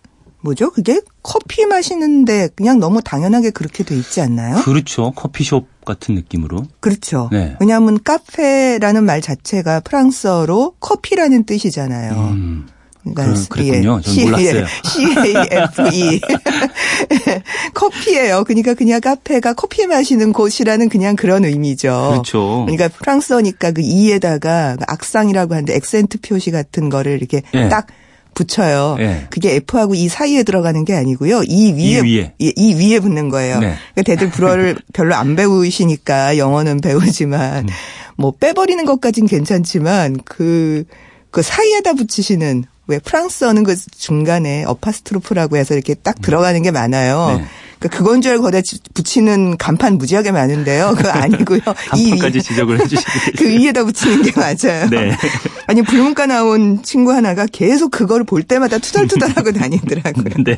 뭐죠? 0.43 0.71
그게 0.71 0.99
커피 1.23 1.65
마시는데 1.65 2.49
그냥 2.55 2.77
너무 2.77 3.01
당연하게 3.01 3.51
그렇게 3.51 3.83
돼 3.83 3.95
있지 3.95 4.19
않나요? 4.21 4.57
그렇죠. 4.63 5.11
커피숍 5.15 5.67
같은 5.85 6.15
느낌으로. 6.15 6.65
그렇죠. 6.81 7.29
네. 7.31 7.55
왜냐하면 7.61 7.97
카페라는 8.03 9.05
말 9.05 9.21
자체가 9.21 9.79
프랑스어로 9.79 10.75
커피라는 10.81 11.45
뜻이잖아요. 11.45 12.11
음. 12.33 12.67
그러니까 13.05 13.33
그- 13.33 13.47
그랬군요. 13.49 13.99
전 14.01 14.15
몰랐어요. 14.25 14.65
C-A-F-E. 14.85 16.21
커피예요. 17.73 18.43
그러니까 18.45 18.73
그냥 18.73 19.01
카페가 19.01 19.53
커피 19.53 19.87
마시는 19.87 20.31
곳이라는 20.33 20.89
그냥 20.89 21.15
그런 21.15 21.43
의미죠. 21.45 22.09
그렇죠. 22.11 22.65
그러니까 22.65 22.87
프랑스어니까 22.89 23.71
그 23.71 23.81
이에다가 23.81 24.75
그 24.77 24.85
악상이라고 24.87 25.53
하는데 25.53 25.73
액센트 25.75 26.19
표시 26.21 26.51
같은 26.51 26.89
거를 26.89 27.17
이렇게 27.17 27.41
예. 27.53 27.69
딱 27.69 27.87
붙여요. 28.33 28.97
예. 28.99 29.27
그게 29.29 29.55
F하고 29.55 29.95
이 29.95 30.07
사이에 30.07 30.43
들어가는 30.43 30.83
게 30.85 30.95
아니고요. 30.95 31.43
이 31.43 31.73
위에 31.73 31.83
이 31.83 32.01
위에. 32.01 32.33
예, 32.41 32.53
이 32.55 32.73
위에 32.73 32.99
붙는 32.99 33.29
거예요. 33.29 33.59
네. 33.59 33.75
그러니까 33.93 34.01
대들 34.03 34.29
불어를 34.29 34.77
별로 34.93 35.15
안 35.15 35.35
배우시니까 35.35 36.37
영어는 36.37 36.81
배우지만 36.81 37.65
음. 37.65 37.73
뭐 38.15 38.31
빼버리는 38.31 38.83
것까진 38.85 39.27
괜찮지만 39.27 40.19
그, 40.25 40.83
그 41.31 41.41
사이에다 41.41 41.93
붙이시는 41.93 42.65
왜 42.87 42.99
프랑스어는 42.99 43.63
그 43.63 43.75
중간에 43.75 44.65
어파스트로프라고 44.65 45.57
해서 45.57 45.73
이렇게 45.73 45.93
딱 45.93 46.21
들어가는 46.21 46.61
게 46.61 46.71
많아요. 46.71 47.37
네. 47.37 47.45
그러니까 47.83 47.97
그건 47.97 48.21
줄 48.21 48.31
알고 48.31 48.43
거기다 48.43 48.61
지- 48.61 48.79
붙이는 48.93 49.57
간판 49.57 49.97
무지하게 49.97 50.31
많은데요. 50.31 50.93
그거 50.95 51.09
아니고요. 51.09 51.59
간판까지 51.89 52.41
지적을 52.41 52.79
해주시고 52.81 53.11
그 53.37 53.45
위에다 53.49 53.83
붙이는 53.83 54.21
게 54.23 54.31
맞아요. 54.39 54.89
네. 54.89 55.11
아니 55.67 55.81
불문과 55.81 56.25
나온 56.25 56.81
친구 56.81 57.11
하나가 57.11 57.45
계속 57.45 57.91
그거를 57.91 58.25
볼 58.25 58.43
때마다 58.43 58.77
투덜투덜하고 58.77 59.51
다니더라고요. 59.51 60.43
네. 60.45 60.57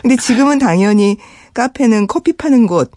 근데 0.00 0.16
지금은 0.16 0.58
당연히 0.58 1.18
카페는 1.52 2.06
커피 2.06 2.32
파는 2.32 2.66
곳, 2.66 2.90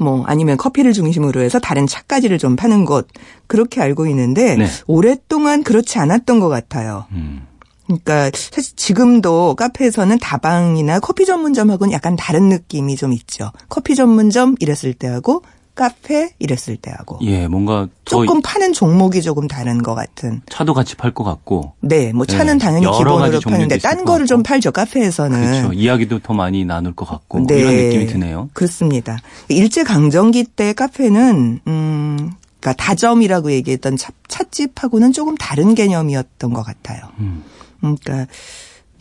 뭐 0.00 0.24
아니면 0.26 0.56
커피를 0.56 0.92
중심으로 0.92 1.40
해서 1.42 1.60
다른 1.60 1.86
차까지를 1.86 2.38
좀 2.38 2.56
파는 2.56 2.84
곳 2.84 3.06
그렇게 3.46 3.80
알고 3.80 4.06
있는데 4.08 4.56
네. 4.56 4.66
오랫동안 4.88 5.62
그렇지 5.62 5.98
않았던 5.98 6.40
것 6.40 6.48
같아요. 6.48 7.06
음. 7.12 7.46
그러니까 7.88 8.30
사실 8.34 8.76
지금도 8.76 9.56
카페에서는 9.56 10.18
다방이나 10.18 11.00
커피 11.00 11.24
전문점하고는 11.24 11.92
약간 11.92 12.16
다른 12.16 12.48
느낌이 12.48 12.96
좀 12.96 13.12
있죠. 13.14 13.50
커피 13.68 13.94
전문점 13.94 14.54
이랬을 14.60 14.94
때하고 14.94 15.42
카페 15.74 16.30
이랬을 16.40 16.76
때하고 16.82 17.20
예, 17.22 17.46
뭔가 17.46 17.86
더 18.04 18.26
조금 18.26 18.42
파는 18.42 18.72
종목이 18.72 19.22
조금 19.22 19.46
다른 19.46 19.80
것 19.80 19.94
같은. 19.94 20.42
차도 20.50 20.74
같이 20.74 20.96
팔 20.96 21.14
것 21.14 21.22
같고. 21.22 21.72
네, 21.80 22.12
뭐 22.12 22.26
차는 22.26 22.58
네, 22.58 22.64
당연히 22.64 22.86
기본으로 22.86 23.40
파는데 23.40 23.78
딴것 23.78 24.04
거를 24.04 24.26
좀. 24.26 24.42
팔죠 24.42 24.72
카페에서는. 24.72 25.40
그렇죠. 25.40 25.72
이야기도 25.72 26.18
더 26.18 26.34
많이 26.34 26.64
나눌 26.64 26.94
것 26.94 27.06
같고 27.06 27.46
네. 27.46 27.60
이런 27.60 27.76
느낌이 27.76 28.06
드네요. 28.08 28.50
그렇습니다. 28.54 29.18
일제 29.48 29.84
강점기 29.84 30.44
때 30.44 30.72
카페는 30.72 31.60
음 31.66 32.32
그러니까 32.60 32.82
다점이라고 32.84 33.52
얘기했던 33.52 33.96
차, 33.96 34.10
찻집하고는 34.26 35.12
조금 35.12 35.36
다른 35.36 35.76
개념이었던 35.76 36.52
것 36.52 36.62
같아요. 36.64 37.02
음. 37.20 37.44
그러니까 37.80 38.26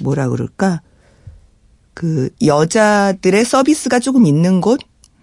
뭐라 0.04 0.30
그럴까 0.30 0.82
그 1.94 2.30
여자들의 2.46 3.44
서비스가 3.44 4.00
조금 4.00 4.26
있는 4.26 4.62
곳 4.62 4.80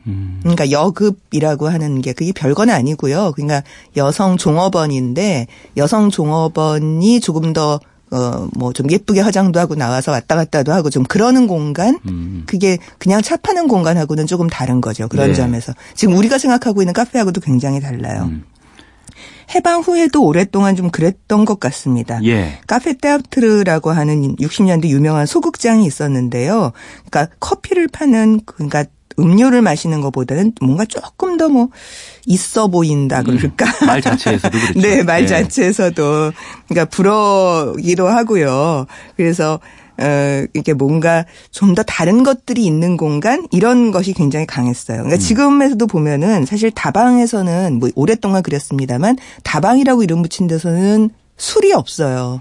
음. 0.06 0.38
그러니까 0.42 0.70
여급이라고 0.70 1.68
하는 1.68 2.00
게 2.00 2.12
그게 2.12 2.32
별건 2.32 2.68
아니고요. 2.70 3.32
그러니까 3.34 3.62
여성 3.96 4.36
종업원인데 4.36 5.46
여성 5.76 6.10
종업원이 6.10 7.20
조금 7.20 7.52
더 7.52 7.80
어, 8.10 8.48
뭐 8.54 8.72
좀 8.72 8.90
예쁘게 8.90 9.20
화장도 9.20 9.58
하고 9.58 9.74
나와서 9.74 10.12
왔다 10.12 10.36
갔다도 10.36 10.72
하고 10.72 10.90
좀 10.90 11.02
그러는 11.04 11.46
공간? 11.46 11.98
음. 12.06 12.42
그게 12.46 12.78
그냥 12.98 13.22
차 13.22 13.36
파는 13.36 13.66
공간하고는 13.66 14.26
조금 14.26 14.48
다른 14.48 14.80
거죠. 14.80 15.08
그런 15.08 15.28
네. 15.28 15.34
점에서. 15.34 15.72
지금 15.94 16.16
우리가 16.16 16.38
생각하고 16.38 16.82
있는 16.82 16.92
카페하고도 16.92 17.40
굉장히 17.40 17.80
달라요. 17.80 18.24
음. 18.30 18.44
해방 19.54 19.80
후에도 19.80 20.24
오랫동안 20.24 20.76
좀 20.76 20.90
그랬던 20.90 21.44
것 21.44 21.58
같습니다. 21.60 22.22
예. 22.24 22.58
카페 22.66 22.96
테아트르라고 22.96 23.90
하는 23.90 24.36
60년대 24.36 24.86
유명한 24.88 25.26
소극장이 25.26 25.84
있었는데요. 25.86 26.72
그러니까 27.10 27.34
커피를 27.40 27.88
파는 27.88 28.40
그러니까 28.46 28.84
음료를 29.18 29.62
마시는 29.62 30.00
것보다는 30.00 30.52
뭔가 30.60 30.84
조금 30.84 31.36
더 31.36 31.48
뭐 31.48 31.68
있어 32.26 32.68
보인다 32.68 33.22
그럴까? 33.22 33.66
말 33.86 34.00
자체에서도 34.00 34.58
그렇죠. 34.58 34.80
네, 34.80 35.02
말 35.02 35.22
예. 35.22 35.26
자체에서도 35.26 36.32
그러니까 36.68 36.84
불어기도 36.86 38.08
하고요. 38.08 38.86
그래서 39.16 39.60
어 39.98 40.46
이게 40.54 40.72
뭔가 40.72 41.24
좀 41.50 41.74
더 41.74 41.82
다른 41.82 42.22
것들이 42.22 42.64
있는 42.64 42.96
공간 42.96 43.46
이런 43.50 43.90
것이 43.90 44.12
굉장히 44.12 44.46
강했어요. 44.46 44.98
음. 44.98 45.04
그러니까 45.04 45.18
지금에서도 45.18 45.86
보면은 45.86 46.46
사실 46.46 46.70
다방에서는 46.70 47.78
뭐 47.80 47.90
오랫동안 47.96 48.42
그랬습니다만 48.42 49.16
다방이라고 49.42 50.02
이름 50.02 50.22
붙인 50.22 50.46
데서는 50.46 51.10
술이 51.36 51.72
없어요. 51.72 52.40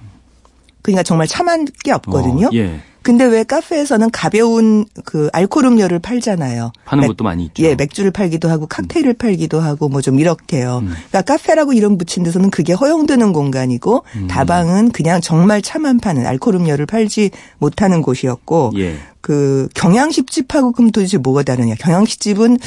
그러니까 0.84 1.04
정말 1.04 1.28
차만 1.28 1.66
게 1.84 1.92
없거든요. 1.92 2.48
어, 2.48 2.52
예. 2.54 2.80
근데 3.04 3.26
왜 3.26 3.44
카페에서는 3.44 4.10
가벼운 4.12 4.86
그 5.06 5.30
알코올 5.34 5.66
음료를 5.66 6.00
팔잖아요. 6.00 6.72
파는 6.86 7.02
맥- 7.02 7.08
것도 7.10 7.24
많이 7.24 7.44
있죠. 7.46 7.62
예, 7.64 7.76
맥주를 7.76 8.12
팔기도 8.12 8.50
하고 8.50 8.66
칵테일을 8.66 9.14
팔기도 9.16 9.60
하고 9.60 9.90
뭐 9.90 10.02
좀 10.02 10.20
이렇게요. 10.20 10.80
음. 10.84 10.88
그러니까 11.10 11.22
카페라고 11.22 11.74
이름 11.74 11.98
붙인 11.98 12.24
데서는 12.24 12.50
그게 12.50 12.74
허용되는 12.74 13.32
공간이고 13.34 14.04
음. 14.16 14.28
다방은 14.28 14.92
그냥 14.92 15.22
정말 15.22 15.62
차만 15.62 16.00
파는 16.00 16.26
알코올 16.26 16.56
음료를 16.56 16.86
팔지 16.86 17.32
못하는 17.60 18.02
곳이었고 18.02 18.72
예. 18.78 18.96
그 19.22 19.70
경양식집하고 19.76 20.72
그럼 20.74 20.92
도대체 20.92 21.18
뭐가 21.18 21.44
다르냐? 21.44 21.76
경양식집은 21.80 22.58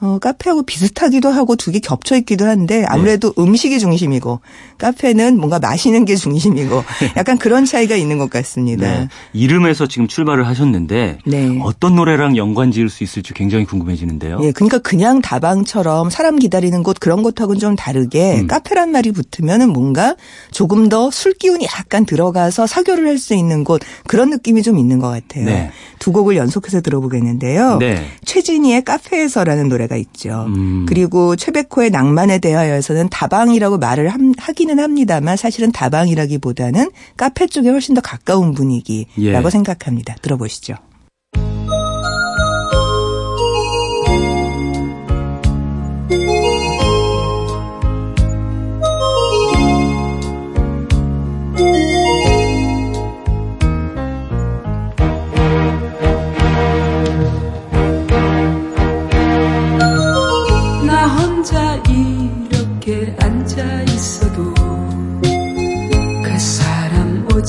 어, 0.00 0.18
카페하고 0.18 0.62
비슷하기도 0.64 1.28
하고 1.30 1.56
두 1.56 1.72
개 1.72 1.78
겹쳐 1.80 2.16
있기도 2.18 2.44
한데 2.46 2.84
아무래도 2.88 3.32
네. 3.32 3.42
음식이 3.42 3.78
중심이고 3.78 4.40
카페는 4.78 5.38
뭔가 5.38 5.58
마시는 5.58 6.04
게 6.04 6.16
중심이고 6.16 6.84
약간 7.16 7.38
그런 7.38 7.64
차이가 7.64 7.96
있는 7.96 8.18
것 8.18 8.28
같습니다. 8.30 8.86
네. 8.86 9.08
이름에서 9.32 9.86
지금 9.86 10.06
출발을 10.06 10.46
하셨는데 10.46 11.18
네. 11.24 11.58
어떤 11.62 11.96
노래랑 11.96 12.36
연관 12.36 12.72
지을 12.72 12.88
수 12.90 13.04
있을지 13.04 13.32
굉장히 13.34 13.64
궁금해지는데요. 13.64 14.38
예, 14.42 14.52
그러니까 14.52 14.78
그냥 14.78 15.20
다방처럼 15.22 16.10
사람 16.10 16.38
기다리는 16.38 16.82
곳 16.82 16.98
그런 17.00 17.22
곳하고는 17.22 17.58
좀 17.58 17.74
다르게 17.76 18.40
음. 18.40 18.46
카페란 18.46 18.92
말이 18.92 19.12
붙으면은 19.12 19.70
뭔가 19.72 20.14
조금 20.50 20.88
더 20.88 21.10
술 21.10 21.32
기운이 21.34 21.66
약간 21.78 22.04
들어가서 22.04 22.66
사교를 22.66 23.06
할 23.06 23.16
수 23.16 23.32
있는 23.34 23.64
곳 23.64 23.80
그런 24.06 24.28
느낌이 24.28 24.62
좀 24.62 24.76
있는 24.78 24.98
것 24.98 25.08
같아요. 25.08 25.46
네. 25.46 25.70
두 25.98 26.12
곡을 26.12 26.36
연속해서 26.36 26.82
들어보겠는데요. 26.82 27.78
네. 28.26 28.32
최진희의 28.32 28.84
카페에서라는 28.84 29.68
노래가 29.68 29.96
있죠. 29.96 30.44
음. 30.48 30.84
그리고 30.88 31.36
최백호의 31.36 31.90
낭만에 31.90 32.38
대하여에서는 32.38 33.08
다방이라고 33.08 33.78
말을 33.78 34.08
함- 34.08 34.34
하기는 34.36 34.78
합니다만 34.78 35.36
사실은 35.36 35.72
다방이라기보다는 35.72 36.90
카페 37.16 37.46
쪽에 37.46 37.70
훨씬 37.70 37.94
더 37.94 38.00
가까운 38.00 38.52
분위기라고 38.52 39.46
예. 39.46 39.50
생각합니다. 39.50 40.16
들어보시죠. 40.22 40.74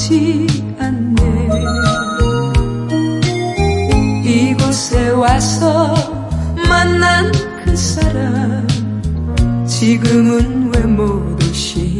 오지 0.07 0.47
않네. 0.79 1.49
이곳에 4.23 5.09
와서 5.09 5.93
만난 6.67 7.31
그 7.65 7.75
사람 7.75 8.67
지금은 9.67 10.71
왜 10.73 10.83
못 10.83 11.43
오시 11.43 11.96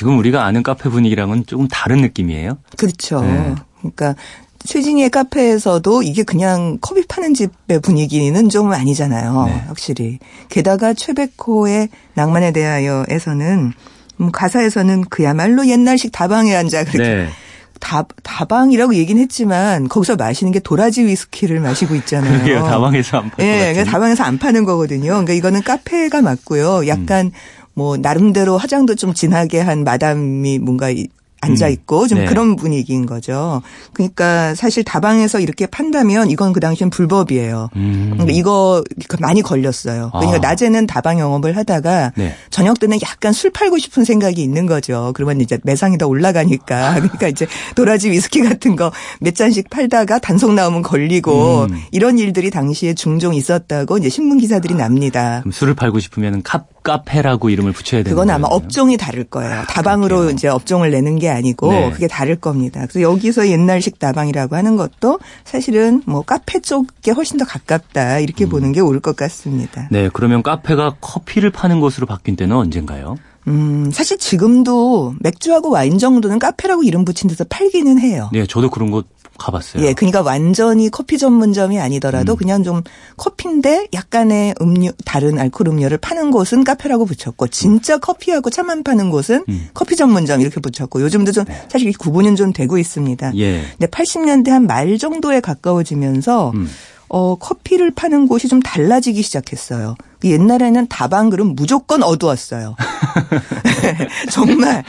지금 0.00 0.16
우리가 0.16 0.46
아는 0.46 0.62
카페 0.62 0.88
분위기랑은 0.88 1.44
조금 1.44 1.68
다른 1.68 2.00
느낌이에요. 2.00 2.56
그렇죠. 2.78 3.20
네. 3.20 3.54
그러니까 3.80 4.14
최진희의 4.64 5.10
카페에서도 5.10 6.02
이게 6.02 6.22
그냥 6.22 6.78
커피 6.80 7.06
파는 7.06 7.34
집의 7.34 7.80
분위기는 7.82 8.48
좀 8.48 8.72
아니잖아요. 8.72 9.44
네. 9.44 9.64
확실히. 9.66 10.18
게다가 10.48 10.94
최백호의 10.94 11.90
낭만에 12.14 12.50
대하여에서는 12.52 13.74
음, 14.22 14.32
가사에서는 14.32 15.04
그야말로 15.10 15.66
옛날식 15.66 16.12
다방에 16.12 16.56
앉아 16.56 16.84
그렇게 16.84 16.98
네. 16.98 17.28
다, 17.78 18.06
다방이라고 18.22 18.94
얘기는 18.94 19.20
했지만 19.20 19.86
거기서 19.88 20.16
마시는 20.16 20.50
게 20.52 20.60
도라지 20.60 21.04
위스키를 21.04 21.60
마시고 21.60 21.94
있잖아요. 21.96 22.32
그러게요. 22.32 22.64
다방에서 22.64 23.18
안팔것 23.18 23.40
예. 23.40 23.72
그러니까 23.72 23.84
다방에서 23.84 24.24
안 24.24 24.38
파는 24.38 24.64
거거든요. 24.64 25.10
그러니까 25.10 25.34
이거는 25.34 25.62
카페가 25.62 26.22
맞고요. 26.22 26.86
약간 26.86 27.26
음. 27.26 27.32
뭐 27.80 27.96
나름대로 27.96 28.58
화장도 28.58 28.94
좀 28.96 29.14
진하게 29.14 29.60
한 29.60 29.84
마담이 29.84 30.58
뭔가 30.58 30.90
이- 30.90 31.08
앉아 31.42 31.68
있고 31.68 32.06
좀 32.06 32.18
네. 32.18 32.24
그런 32.26 32.54
분위기인 32.54 33.06
거죠. 33.06 33.62
그러니까 33.94 34.54
사실 34.54 34.84
다방에서 34.84 35.40
이렇게 35.40 35.64
판다면 35.64 36.28
이건 36.28 36.52
그 36.52 36.60
당시엔 36.60 36.90
불법이에요. 36.90 37.70
음. 37.76 38.10
그러니까 38.12 38.36
이거 38.36 38.84
많이 39.20 39.40
걸렸어요. 39.40 40.10
그러니까 40.12 40.34
아. 40.36 40.38
낮에는 40.50 40.86
다방 40.86 41.18
영업을 41.18 41.56
하다가 41.56 42.12
네. 42.16 42.34
저녁 42.50 42.78
때는 42.78 42.98
약간 43.00 43.32
술 43.32 43.50
팔고 43.52 43.78
싶은 43.78 44.04
생각이 44.04 44.42
있는 44.42 44.66
거죠. 44.66 45.12
그러면 45.14 45.40
이제 45.40 45.58
매상이 45.64 45.96
더 45.96 46.06
올라가니까. 46.08 46.92
그러니까 47.00 47.28
이제 47.28 47.46
도라지 47.74 48.10
위스키 48.10 48.42
같은 48.42 48.76
거 48.76 48.90
몇 49.20 49.34
잔씩 49.34 49.70
팔다가 49.70 50.18
단속 50.18 50.52
나오면 50.52 50.82
걸리고 50.82 51.68
음. 51.70 51.80
이런 51.90 52.18
일들이 52.18 52.50
당시에 52.50 52.92
종종 52.92 53.32
있었다고 53.34 53.96
이제 53.96 54.10
신문 54.10 54.36
기사들이 54.36 54.74
납니다. 54.74 55.38
그럼 55.40 55.52
술을 55.52 55.72
팔고 55.72 56.00
싶으면 56.00 56.42
카, 56.42 56.64
카페라고 56.90 57.50
이름을 57.50 57.72
붙여야 57.72 58.02
되는 58.02 58.10
그건 58.10 58.30
아마 58.30 58.48
거예요? 58.48 58.56
업종이 58.56 58.96
다를 58.96 59.22
거예요. 59.24 59.62
다방으로 59.68 60.16
그렇게요. 60.16 60.34
이제 60.34 60.48
업종을 60.48 60.90
내는 60.90 61.18
게 61.18 61.28
아니고 61.28 61.70
네. 61.70 61.90
그게 61.92 62.08
다를 62.08 62.34
겁니다. 62.34 62.80
그래서 62.80 63.00
여기서 63.00 63.48
옛날식 63.48 64.00
다방이라고 64.00 64.56
하는 64.56 64.76
것도 64.76 65.20
사실은 65.44 66.02
뭐 66.06 66.22
카페 66.22 66.60
쪽에 66.60 67.12
훨씬 67.12 67.38
더 67.38 67.44
가깝다 67.44 68.18
이렇게 68.18 68.46
보는 68.46 68.72
게 68.72 68.80
옳을 68.80 69.00
것 69.00 69.14
같습니다. 69.14 69.86
네, 69.90 70.10
그러면 70.12 70.42
카페가 70.42 70.96
커피를 71.00 71.50
파는 71.50 71.80
곳으로 71.80 72.06
바뀐 72.06 72.34
때는 72.34 72.56
언젠가요? 72.56 73.16
음, 73.48 73.90
사실 73.92 74.18
지금도 74.18 75.14
맥주하고 75.20 75.70
와인 75.70 75.98
정도는 75.98 76.38
카페라고 76.38 76.82
이름 76.82 77.04
붙인 77.04 77.28
데서 77.28 77.44
팔기는 77.48 77.98
해요. 77.98 78.28
네, 78.32 78.46
저도 78.46 78.70
그런 78.70 78.90
곳 78.90 79.06
가봤어요. 79.38 79.82
예, 79.86 79.94
그러니까 79.94 80.20
완전히 80.20 80.90
커피 80.90 81.16
전문점이 81.16 81.80
아니더라도 81.80 82.34
음. 82.34 82.36
그냥 82.36 82.62
좀 82.62 82.82
커피인데 83.16 83.88
약간의 83.94 84.54
음료 84.60 84.90
다른 85.06 85.38
알코올 85.38 85.68
음료를 85.68 85.96
파는 85.96 86.30
곳은 86.30 86.62
카페라고 86.62 87.06
붙였고 87.06 87.48
진짜 87.48 87.96
커피하고 87.96 88.50
차만 88.50 88.82
파는 88.82 89.08
곳은 89.08 89.44
음. 89.48 89.68
커피 89.72 89.96
전문점 89.96 90.42
이렇게 90.42 90.60
붙였고 90.60 91.00
요즘도 91.00 91.32
좀 91.32 91.46
사실 91.70 91.88
이 91.88 91.92
구분은 91.94 92.36
좀 92.36 92.52
되고 92.52 92.76
있습니다. 92.76 93.32
예. 93.38 93.62
근데 93.78 93.86
80년대 93.86 94.50
한 94.50 94.66
말 94.66 94.98
정도에 94.98 95.40
가까워지면서 95.40 96.50
음. 96.54 96.68
어, 97.10 97.34
커피를 97.34 97.90
파는 97.90 98.28
곳이 98.28 98.46
좀 98.46 98.60
달라지기 98.60 99.22
시작했어요. 99.22 99.96
그 100.20 100.30
옛날에는 100.30 100.86
다방 100.86 101.28
그럼 101.28 101.54
무조건 101.56 102.04
어두웠어요. 102.04 102.76
정말 104.30 104.84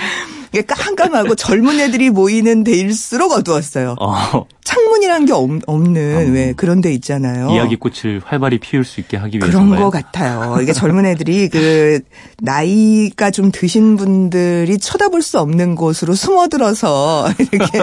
이게 0.54 0.62
깜깜하고 0.62 1.34
젊은 1.34 1.80
애들이 1.80 2.12
모이는 2.12 2.64
데일수록 2.64 3.32
어두웠어요. 3.32 3.96
어, 4.00 4.46
창문이라는 4.64 5.26
게 5.26 5.34
없, 5.34 5.50
없는 5.66 6.34
왜 6.34 6.54
그런 6.54 6.82
데 6.82 6.94
있잖아요. 6.94 7.50
이야기꽃을 7.50 8.22
활발히 8.24 8.60
피울 8.60 8.84
수 8.84 9.00
있게 9.00 9.18
하기 9.18 9.40
그런 9.40 9.50
위해서인가요? 9.50 9.84
것 9.86 9.90
같아요. 9.90 10.62
이게 10.62 10.74
젊은 10.74 11.08
애들이 11.08 11.50
그 11.50 12.02
나이가 12.40 13.32
좀 13.32 13.52
드신 13.52 13.98
분들이 13.98 14.78
쳐다볼 14.78 15.24
수 15.24 15.40
없는 15.40 15.74
곳으로 15.74 16.14
숨어들어서 16.14 17.30
이렇게 17.52 17.80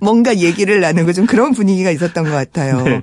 뭔가 0.00 0.38
얘기를 0.38 0.80
나누고 0.80 1.12
좀 1.12 1.26
그런 1.26 1.52
분위기가 1.52 1.90
있었던 1.90 2.24
것 2.24 2.30
같아요. 2.30 2.80
네. 2.82 3.02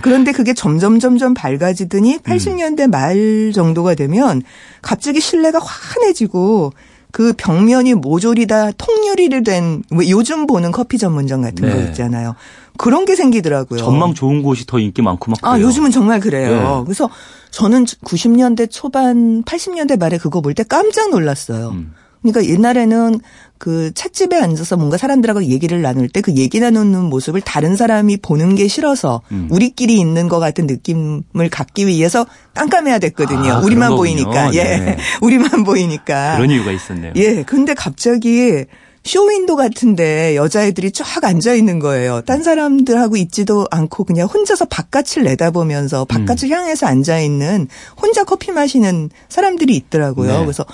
그런데 0.00 0.32
그게 0.32 0.54
점점 0.54 0.98
점점 0.98 1.34
밝아지더니 1.34 2.18
80년대 2.18 2.88
말 2.88 3.52
정도가 3.54 3.94
되면 3.94 4.42
갑자기 4.82 5.20
실내가 5.20 5.58
환해지고 5.58 6.72
그 7.10 7.32
벽면이 7.36 7.94
모조리 7.94 8.46
다 8.46 8.70
통유리를 8.72 9.42
된왜 9.42 10.10
요즘 10.10 10.46
보는 10.46 10.72
커피 10.72 10.98
전문점 10.98 11.42
같은 11.42 11.68
거 11.68 11.74
네. 11.74 11.84
있잖아요. 11.86 12.34
그런 12.76 13.06
게 13.06 13.16
생기더라고요. 13.16 13.78
전망 13.80 14.14
좋은 14.14 14.42
곳이 14.42 14.66
더 14.66 14.78
인기 14.78 15.02
많고 15.02 15.30
막 15.32 15.38
아, 15.42 15.52
그래요. 15.52 15.66
요즘은 15.66 15.90
정말 15.90 16.20
그래요. 16.20 16.78
네. 16.78 16.84
그래서 16.84 17.08
저는 17.50 17.84
90년대 17.86 18.68
초반, 18.70 19.42
80년대 19.42 19.98
말에 19.98 20.18
그거 20.18 20.40
볼 20.40 20.54
때 20.54 20.62
깜짝 20.62 21.10
놀랐어요. 21.10 21.70
음. 21.70 21.94
그러니까 22.22 22.44
옛날에는 22.52 23.20
그 23.58 23.90
찻집에 23.92 24.36
앉아서 24.36 24.76
뭔가 24.76 24.96
사람들하고 24.96 25.44
얘기를 25.44 25.82
나눌 25.82 26.08
때 26.08 26.20
그 26.28 26.34
얘기 26.34 26.60
나누는 26.60 27.04
모습을 27.04 27.40
다른 27.40 27.74
사람이 27.74 28.18
보는 28.18 28.54
게 28.54 28.68
싫어서 28.68 29.22
음. 29.30 29.48
우리끼리 29.50 29.98
있는 29.98 30.28
것 30.28 30.38
같은 30.40 30.66
느낌을 30.66 31.48
갖기 31.50 31.86
위해서 31.86 32.26
깜깜해야 32.54 32.98
됐거든요. 32.98 33.52
아, 33.52 33.58
우리만 33.60 33.96
보이니까. 33.96 34.52
예. 34.54 34.62
네. 34.62 34.96
우리만 35.22 35.64
보이니까. 35.64 36.36
그런 36.36 36.50
이유가 36.50 36.70
있었네요. 36.72 37.12
예, 37.16 37.42
근데 37.44 37.72
갑자기 37.72 38.64
쇼윈도 39.04 39.56
같은데 39.56 40.36
여자애들이 40.36 40.90
쫙 40.90 41.24
앉아 41.24 41.54
있는 41.54 41.78
거예요. 41.78 42.20
딴 42.26 42.42
사람들하고 42.42 43.16
있지도 43.16 43.66
않고 43.70 44.04
그냥 44.04 44.26
혼자서 44.28 44.66
바깥을 44.66 45.22
내다보면서 45.24 46.04
바깥을 46.04 46.50
향해서 46.50 46.86
앉아 46.86 47.20
있는 47.20 47.68
혼자 48.00 48.24
커피 48.24 48.52
마시는 48.52 49.08
사람들이 49.30 49.74
있더라고요. 49.76 50.32
네. 50.32 50.40
그래서 50.40 50.66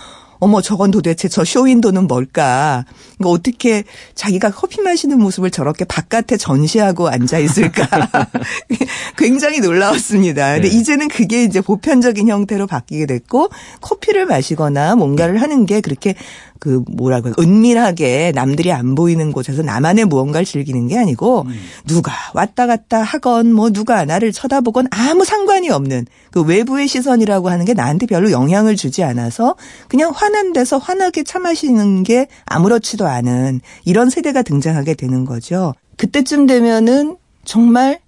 어머 0.44 0.60
저건 0.60 0.90
도대체 0.90 1.26
저 1.26 1.42
쇼윈도는 1.42 2.06
뭘까? 2.06 2.84
이거 3.18 3.30
어떻게 3.30 3.82
자기가 4.14 4.50
커피 4.50 4.82
마시는 4.82 5.18
모습을 5.18 5.50
저렇게 5.50 5.86
바깥에 5.86 6.36
전시하고 6.36 7.08
앉아 7.08 7.38
있을까? 7.38 7.88
굉장히 9.16 9.60
놀라웠습니다. 9.60 10.56
근데 10.56 10.68
네. 10.68 10.76
이제는 10.76 11.08
그게 11.08 11.44
이제 11.44 11.62
보편적인 11.62 12.28
형태로 12.28 12.66
바뀌게 12.66 13.06
됐고 13.06 13.48
커피를 13.80 14.26
마시거나 14.26 14.96
뭔가를 14.96 15.40
하는 15.40 15.64
게 15.64 15.80
그렇게 15.80 16.14
그 16.60 16.82
뭐라고 16.96 17.30
요 17.30 17.34
은밀하게 17.38 18.32
남들이 18.34 18.72
안 18.72 18.94
보이는 18.94 19.32
곳에서 19.32 19.62
나만의 19.62 20.06
무언가를 20.06 20.44
즐기는 20.44 20.86
게 20.88 20.98
아니고 20.98 21.46
누가 21.86 22.12
왔다 22.32 22.66
갔다 22.66 23.02
하건 23.02 23.52
뭐 23.52 23.70
누가 23.70 24.04
나를 24.04 24.32
쳐다보건 24.32 24.86
아무 24.90 25.24
상관이 25.24 25.68
없는 25.70 26.06
그 26.30 26.42
외부의 26.42 26.88
시선이라고 26.88 27.50
하는 27.50 27.64
게 27.64 27.74
나한테 27.74 28.06
별로 28.06 28.30
영향을 28.30 28.76
주지 28.76 29.02
않아서 29.02 29.56
그냥 29.88 30.12
환한 30.14 30.52
데서 30.52 30.78
환하게 30.78 31.24
차 31.24 31.38
마시는 31.38 32.02
게 32.02 32.28
아무렇지도 32.46 33.06
않은 33.06 33.60
이런 33.84 34.10
세대가 34.10 34.42
등장하게 34.42 34.94
되는 34.94 35.24
거죠. 35.24 35.74
그때쯤 35.96 36.46
되면은 36.46 37.16
정말 37.44 38.00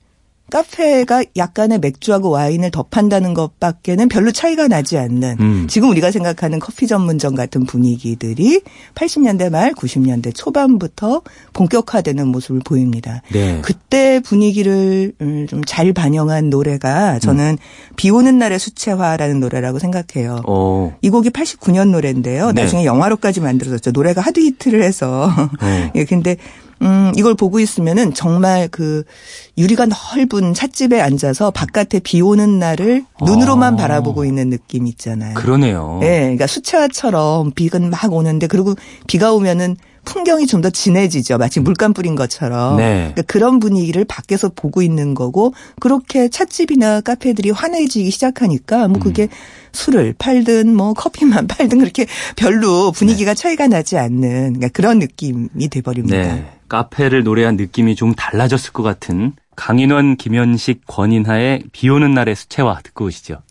카페가 0.51 1.25
약간의 1.37 1.81
맥주하고 1.81 2.31
와인을 2.31 2.71
더 2.71 2.85
판다는 2.85 3.35
것밖에는 3.35 4.09
별로 4.09 4.31
차이가 4.31 4.69
나지 4.69 4.97
않는 4.97 5.37
음. 5.41 5.67
지금 5.69 5.91
우리가 5.91 6.11
생각하는 6.11 6.61
커피 6.61 6.87
전문점 6.87 7.35
같은 7.35 7.65
분위기들이 7.67 8.63
80년대 8.95 9.51
말 9.51 9.73
90년대 9.73 10.35
초반부터 10.35 11.23
본격화되는 11.53 12.29
모습을 12.29 12.61
보입니다. 12.65 13.23
네. 13.33 13.61
그때 13.63 14.21
분위기를 14.21 15.13
음, 15.21 15.47
좀잘 15.49 15.93
반영한 15.93 16.49
노래가 16.51 17.19
저는 17.19 17.59
비 17.97 18.11
오는 18.11 18.39
날의 18.39 18.59
수채화라는 18.59 19.41
노래라고 19.41 19.79
생각해요. 19.81 20.43
어. 20.47 20.97
이 21.03 21.11
곡이 21.11 21.31
89년 21.31 21.91
노래인데요. 21.91 22.53
네. 22.53 22.63
나중에 22.63 22.85
영화로까지 22.85 23.41
만들어졌죠. 23.41 23.91
노래가 23.91 24.21
하드 24.21 24.41
히트를 24.41 24.83
해서. 24.83 25.29
어. 25.61 25.91
예, 25.97 26.05
근데 26.05 26.37
음, 26.83 27.13
이걸 27.17 27.35
보고 27.35 27.59
있으면은 27.61 28.13
정말 28.15 28.69
그 28.71 29.05
유리가 29.57 29.87
넓은 29.87 30.55
찻집에 30.55 31.01
앉아서 31.01 31.51
바깥에 31.51 32.01
비 32.01 32.21
오는 32.21 32.59
날을 32.59 33.05
눈으로만 33.25 33.75
아. 33.75 33.77
바라보고 33.77 34.25
있는 34.25 34.51
느낌 34.51 34.87
있잖아요. 34.87 35.35
그러네요. 35.35 36.01
예, 36.03 36.21
그러니까 36.21 36.47
수채화처럼 36.47 37.53
비가 37.53 37.79
막 37.79 38.13
오는데 38.13 38.47
그리고 38.47 38.75
비가 39.07 39.33
오면은 39.33 39.77
풍경이 40.07 40.47
좀 40.47 40.63
더 40.63 40.71
진해지죠. 40.71 41.37
마치 41.37 41.61
물감 41.61 41.93
뿌린 41.93 42.15
것처럼. 42.15 42.79
네. 42.79 43.13
그러니까 43.13 43.23
그런 43.23 43.61
분위기를 43.61 44.07
밖에서 44.07 44.49
보고 44.49 44.81
있는 44.81 45.15
거고 45.15 45.53
그렇게 45.81 46.29
찻집이나 46.29 47.03
카페들이 47.03 47.51
환해지기 47.51 48.11
시작하니까 48.11 48.89
뭐 48.89 48.99
그게 48.99 49.29
술을 49.73 50.15
팔든 50.17 50.75
뭐 50.75 50.95
커피만 50.95 51.47
팔든 51.49 51.79
그렇게 51.81 52.07
별로 52.37 52.91
분위기가 52.91 53.35
차이가 53.35 53.67
나지 53.67 53.99
않는 53.99 54.55
그러니까 54.55 54.69
그런 54.69 54.99
느낌이 54.99 55.69
돼버립니다. 55.69 56.17
네. 56.17 56.56
카페를 56.69 57.25
노래한 57.25 57.57
느낌이 57.57 57.95
좀 57.97 58.15
달라졌을 58.15 58.73
것 58.73 58.83
같은 58.83 59.33
강인원, 59.57 60.17
김현식, 60.17 60.83
권인하의 60.87 61.65
비 61.73 61.89
오는 61.89 62.13
날의 62.13 62.35
수채화 62.37 62.81
듣고 62.83 63.07
오시죠. 63.07 63.43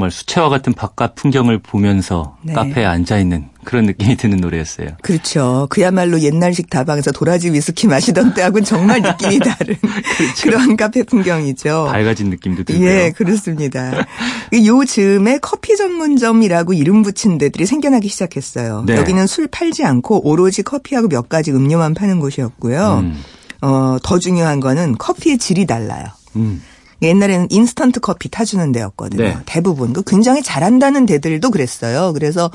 정말 0.04 0.10
수채화 0.10 0.48
같은 0.48 0.72
바깥 0.72 1.14
풍경을 1.14 1.58
보면서 1.58 2.36
네. 2.42 2.52
카페에 2.52 2.84
앉아 2.84 3.18
있는 3.18 3.48
그런 3.64 3.86
느낌이 3.86 4.16
드는 4.16 4.38
노래였어요. 4.38 4.88
그렇죠. 5.02 5.66
그야말로 5.70 6.20
옛날식 6.20 6.68
다방에서 6.68 7.12
도라지 7.12 7.50
위스키 7.50 7.86
마시던 7.86 8.34
때하고는 8.34 8.64
정말 8.64 9.00
느낌이 9.00 9.38
다른 9.38 9.76
그런 10.42 10.76
카페 10.76 11.02
풍경이죠. 11.02 11.88
밝아진 11.90 12.28
느낌도 12.30 12.64
들고요. 12.64 12.86
예, 12.86 13.12
그렇습니다. 13.16 14.04
요즘에 14.52 15.38
커피 15.40 15.76
전문점이라고 15.76 16.74
이름 16.74 17.02
붙인 17.02 17.38
데들이 17.38 17.64
생겨나기 17.64 18.08
시작했어요. 18.08 18.84
네. 18.86 18.96
여기는 18.96 19.26
술 19.26 19.46
팔지 19.46 19.84
않고 19.84 20.28
오로지 20.28 20.62
커피하고 20.62 21.08
몇 21.08 21.28
가지 21.28 21.50
음료만 21.50 21.94
파는 21.94 22.20
곳이었고요. 22.20 22.98
음. 23.02 23.22
어, 23.62 23.96
더 24.02 24.18
중요한 24.18 24.60
거는 24.60 24.96
커피의 24.98 25.38
질이 25.38 25.66
달라요. 25.66 26.04
음. 26.36 26.62
옛날에는 27.02 27.48
인스턴트 27.50 28.00
커피 28.00 28.28
타주는 28.28 28.72
데였거든요. 28.72 29.22
네. 29.22 29.36
대부분. 29.46 29.92
그 29.92 30.02
굉장히 30.04 30.42
잘한다는 30.42 31.06
데들도 31.06 31.50
그랬어요. 31.50 32.12
그래서 32.12 32.50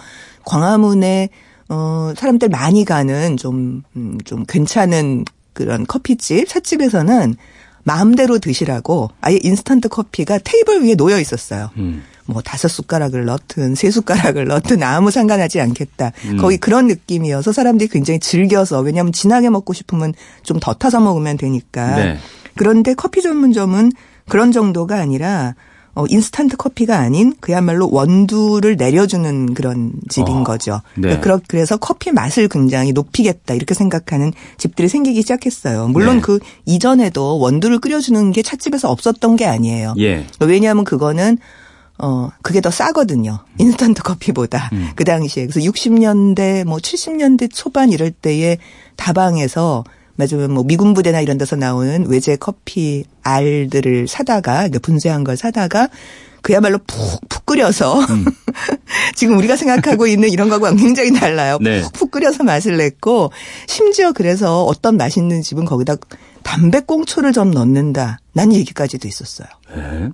광화문에 0.46 1.30
어 1.70 2.14
사람들 2.18 2.50
많이 2.50 2.84
가는 2.86 3.38
좀 3.38 3.84
음, 3.96 4.18
좀 4.26 4.46
괜찮은 4.48 5.26
그런 5.54 5.86
커피집, 5.86 6.48
찻집에서는 6.48 7.36
마음대로 7.84 8.40
드시라고 8.40 9.10
아예 9.22 9.40
인스턴트 9.42 9.90
커피가 9.90 10.40
테이블 10.40 10.84
위에 10.84 10.96
놓여 10.96 11.20
있었어요. 11.20 11.70
음. 11.78 12.04
뭐 12.26 12.42
다섯 12.44 12.68
숟가락을 12.68 13.26
넣든 13.26 13.74
세 13.74 13.90
숟가락을 13.90 14.46
넣든 14.46 14.84
아무 14.84 15.10
상관하지 15.10 15.60
않겠다. 15.62 16.12
음. 16.26 16.38
거의 16.38 16.58
그런 16.58 16.86
느낌이어서 16.88 17.52
사람들이 17.52 17.90
굉장히 17.90 18.20
즐겨서 18.20 18.82
왜냐하면 18.82 19.12
진하게 19.14 19.50
먹고 19.50 19.74
싶으면 19.74 20.14
좀 20.44 20.60
더 20.60 20.74
타서 20.74 21.00
먹으면 21.00 21.38
되니까. 21.38 21.96
네. 21.96 22.18
그런데 22.56 22.94
커피 22.94 23.22
전문점은 23.22 23.92
그런 24.30 24.52
정도가 24.52 24.98
아니라 25.00 25.56
어, 25.96 26.06
인스턴트 26.08 26.56
커피가 26.56 26.98
아닌 26.98 27.34
그야말로 27.42 27.90
원두를 27.92 28.78
내려주는 28.78 29.54
그런 29.54 29.92
집인 30.08 30.38
어, 30.38 30.44
거죠. 30.44 30.82
네. 30.96 31.20
그러- 31.20 31.42
그래서 31.48 31.76
커피 31.78 32.12
맛을 32.12 32.48
굉장히 32.48 32.94
높이겠다 32.94 33.54
이렇게 33.56 33.74
생각하는 33.74 34.32
집들이 34.58 34.88
생기기 34.88 35.22
시작했어요. 35.24 35.88
물론 35.90 36.18
네. 36.18 36.22
그 36.22 36.40
이전에도 36.66 37.40
원두를 37.40 37.80
끓여주는 37.80 38.32
게 38.32 38.42
찻집에서 38.44 38.90
없었던 38.92 39.36
게 39.36 39.46
아니에요. 39.46 39.96
예. 40.00 40.26
왜냐하면 40.40 40.86
그거는 40.86 41.38
어 42.02 42.30
그게 42.44 42.62
더 42.62 42.72
싸거든요. 42.72 43.40
인스턴트 43.58 44.04
커피보다 44.04 44.70
음. 44.72 44.92
그 44.96 45.04
당시에 45.04 45.48
그래서 45.48 45.60
60년대 45.70 46.64
뭐 46.66 46.78
70년대 46.78 47.50
초반 47.54 47.92
이럴 47.92 48.12
때에 48.12 48.58
다방에서 48.96 49.84
맞으면 50.20 50.52
뭐 50.52 50.64
미군 50.64 50.94
부대나 50.94 51.22
이런 51.22 51.38
데서 51.38 51.56
나오는 51.56 52.06
외제 52.10 52.36
커피 52.36 53.06
알들을 53.24 54.08
사다가 54.08 54.54
그러니까 54.58 54.80
분쇄한 54.80 55.24
걸 55.24 55.38
사다가 55.38 55.88
그야말로 56.42 56.78
푹푹 56.86 57.46
끓여서 57.46 58.00
음. 58.00 58.26
지금 59.16 59.38
우리가 59.38 59.56
생각하고 59.56 60.08
있는 60.08 60.30
이런 60.30 60.50
거하고 60.50 60.76
굉장히 60.76 61.14
달라요. 61.14 61.58
네. 61.62 61.82
푹 61.94 62.12
끓여서 62.12 62.44
맛을 62.44 62.78
냈고 62.78 63.32
심지어 63.68 64.12
그래서 64.12 64.64
어떤 64.66 64.98
맛있는 64.98 65.42
집은 65.42 65.66
거기다 65.66 65.96
담배꽁초를 66.44 67.32
좀 67.32 67.52
넣는다. 67.52 68.20
난 68.34 68.54
얘기까지도 68.54 69.08
있었어요. 69.08 69.48
예. 69.76 70.10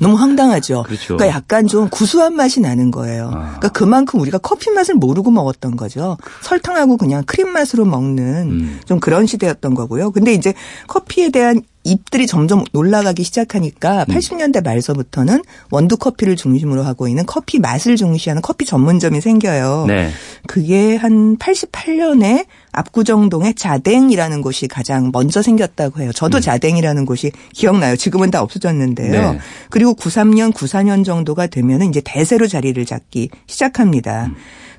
너무 0.00 0.16
황당하죠. 0.16 0.84
그렇죠. 0.84 1.16
러니까 1.16 1.36
약간 1.36 1.66
좀 1.66 1.88
구수한 1.88 2.34
맛이 2.34 2.60
나는 2.60 2.90
거예요. 2.90 3.28
아. 3.32 3.38
그러니까 3.56 3.68
그만큼 3.68 4.20
우리가 4.20 4.38
커피 4.38 4.70
맛을 4.70 4.94
모르고 4.94 5.30
먹었던 5.30 5.76
거죠. 5.76 6.16
설탕하고 6.42 6.96
그냥 6.96 7.22
크림 7.24 7.50
맛으로 7.50 7.84
먹는 7.84 8.50
음. 8.50 8.80
좀 8.84 9.00
그런 9.00 9.26
시대였던 9.26 9.74
거고요. 9.74 10.10
근데 10.10 10.32
이제 10.32 10.54
커피에 10.86 11.30
대한 11.30 11.62
입들이 11.86 12.26
점점 12.26 12.64
올라가기 12.72 13.22
시작하니까 13.22 14.04
음. 14.08 14.14
80년대 14.14 14.62
말서부터는 14.64 15.42
원두 15.70 15.96
커피를 15.96 16.36
중심으로 16.36 16.82
하고 16.82 17.08
있는 17.08 17.24
커피 17.26 17.58
맛을 17.58 17.96
중시하는 17.96 18.42
커피 18.42 18.66
전문점이 18.66 19.20
생겨요. 19.20 19.84
네. 19.86 20.10
그게 20.46 20.96
한 20.96 21.36
88년에 21.38 22.46
압구정동에 22.72 23.54
자댕이라는 23.54 24.42
곳이 24.42 24.68
가장 24.68 25.10
먼저 25.12 25.40
생겼다고 25.40 26.02
해요. 26.02 26.12
저도 26.12 26.40
자댕이라는 26.40 27.06
곳이 27.06 27.32
기억나요. 27.54 27.96
지금은 27.96 28.30
다 28.30 28.42
없어졌는데요. 28.42 29.32
네. 29.32 29.38
그리고 29.70 29.94
93년, 29.94 30.52
94년 30.52 31.04
정도가 31.04 31.46
되면은 31.46 31.88
이제 31.88 32.02
대세로 32.04 32.46
자리를 32.46 32.84
잡기 32.84 33.30
시작합니다. 33.46 34.30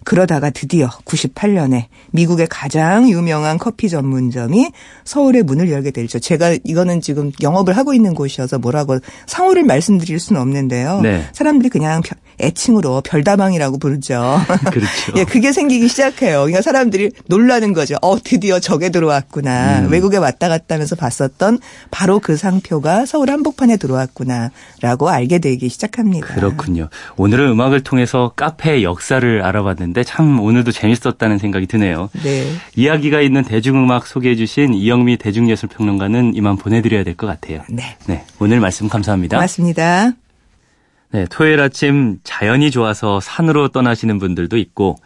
그러다가 0.07 0.49
드디어 0.51 0.87
98년에 1.03 1.87
미국의 2.11 2.47
가장 2.49 3.09
유명한 3.09 3.57
커피 3.57 3.89
전문점이 3.89 4.71
서울에 5.03 5.41
문을 5.41 5.69
열게 5.69 5.91
되죠. 5.91 6.17
제가 6.17 6.55
이거는 6.63 7.01
지금 7.01 7.33
영업을 7.41 7.75
하고 7.75 7.93
있는 7.93 8.13
곳이어서 8.13 8.57
뭐라고 8.57 8.99
상호를 9.25 9.63
말씀드릴 9.63 10.17
수는 10.21 10.41
없는데요. 10.41 11.01
네. 11.01 11.25
사람들이 11.33 11.67
그냥 11.67 12.01
별- 12.03 12.17
애칭으로 12.39 13.01
별다방이라고 13.01 13.79
부르죠. 13.79 14.39
그렇죠. 14.71 15.13
예, 15.17 15.25
그게 15.25 15.51
생기기 15.51 15.87
시작해요. 15.89 16.37
그러니까 16.41 16.61
사람들이 16.61 17.11
놀라는 17.25 17.73
거죠. 17.73 17.95
어, 18.01 18.17
드디어 18.23 18.59
저게 18.59 18.89
들어왔구나. 18.89 19.79
음. 19.81 19.91
외국에 19.91 20.17
왔다 20.17 20.47
갔다 20.47 20.75
하면서 20.75 20.95
봤었던 20.95 21.59
바로 21.91 22.19
그 22.19 22.37
상표가 22.37 23.05
서울 23.07 23.29
한복판에 23.31 23.75
들어왔구나라고 23.77 25.09
알게 25.09 25.39
되기 25.39 25.67
시작합니다. 25.67 26.27
그렇군요. 26.35 26.87
오늘은 27.17 27.49
음악을 27.49 27.81
통해서 27.83 28.31
카페의 28.35 28.83
역사를 28.83 29.41
알아봤는데 29.43 29.96
참 30.03 30.39
오늘도 30.39 30.71
재밌었다는 30.71 31.37
생각이 31.37 31.65
드네요. 31.67 32.09
네. 32.23 32.45
이야기가 32.75 33.21
있는 33.21 33.43
대중음악 33.43 34.07
소개해 34.07 34.35
주신 34.35 34.73
이영미 34.73 35.17
대중예술평론가는 35.17 36.35
이만 36.35 36.57
보내드려야 36.57 37.03
될 37.03 37.15
것 37.15 37.27
같아요. 37.27 37.63
네. 37.69 37.97
네, 38.07 38.25
오늘 38.39 38.59
말씀 38.59 38.87
감사합니다. 38.89 39.37
고맙습니다. 39.37 40.11
네, 41.11 41.25
토요일 41.29 41.59
아침 41.61 42.19
자연이 42.23 42.69
좋아서 42.69 43.19
산으로 43.19 43.69
떠나시는 43.69 44.19
분들도 44.19 44.57
있고 44.57 44.97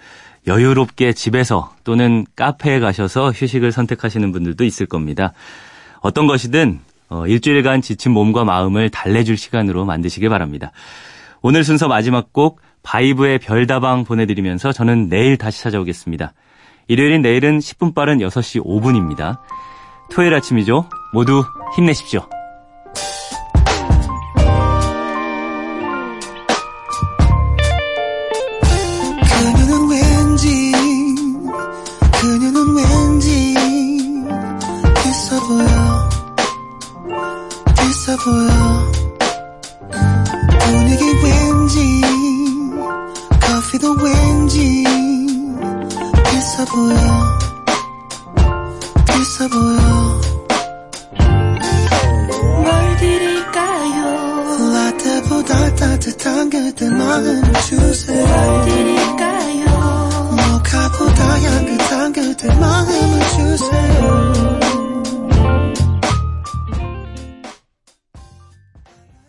여유롭게 0.48 1.14
집에서 1.14 1.74
또는 1.84 2.26
카페에 2.36 2.80
가셔서 2.80 3.32
휴식을 3.32 3.72
선택하시는 3.72 4.32
분들도 4.32 4.64
있을 4.64 4.88
겁니다. 4.88 5.34
어떤 6.00 6.26
것이든 6.26 6.80
어, 7.10 7.28
일주일간 7.28 7.82
지친 7.82 8.12
몸과 8.14 8.44
마음을 8.46 8.90
달래줄 8.90 9.38
시간으로 9.38 9.86
만드시길 9.86 10.30
바랍니다. 10.30 10.72
오늘 11.44 11.64
순서 11.64 11.88
마지막 11.88 12.34
곡 12.34 12.60
바이브의 12.84 13.40
별다방 13.40 14.04
보내드리면서 14.04 14.72
저는 14.72 15.10
내일 15.10 15.38
다시 15.38 15.62
찾아오겠습니다. 15.62 16.34
일요일인 16.88 17.22
내일은 17.22 17.60
10분 17.60 17.94
빠른 17.94 18.18
6시 18.20 18.64
5분입니다. 18.66 19.40
토요일 20.12 20.34
아침이죠. 20.34 20.90
모두 21.14 21.44
힘내십시오. 21.76 22.28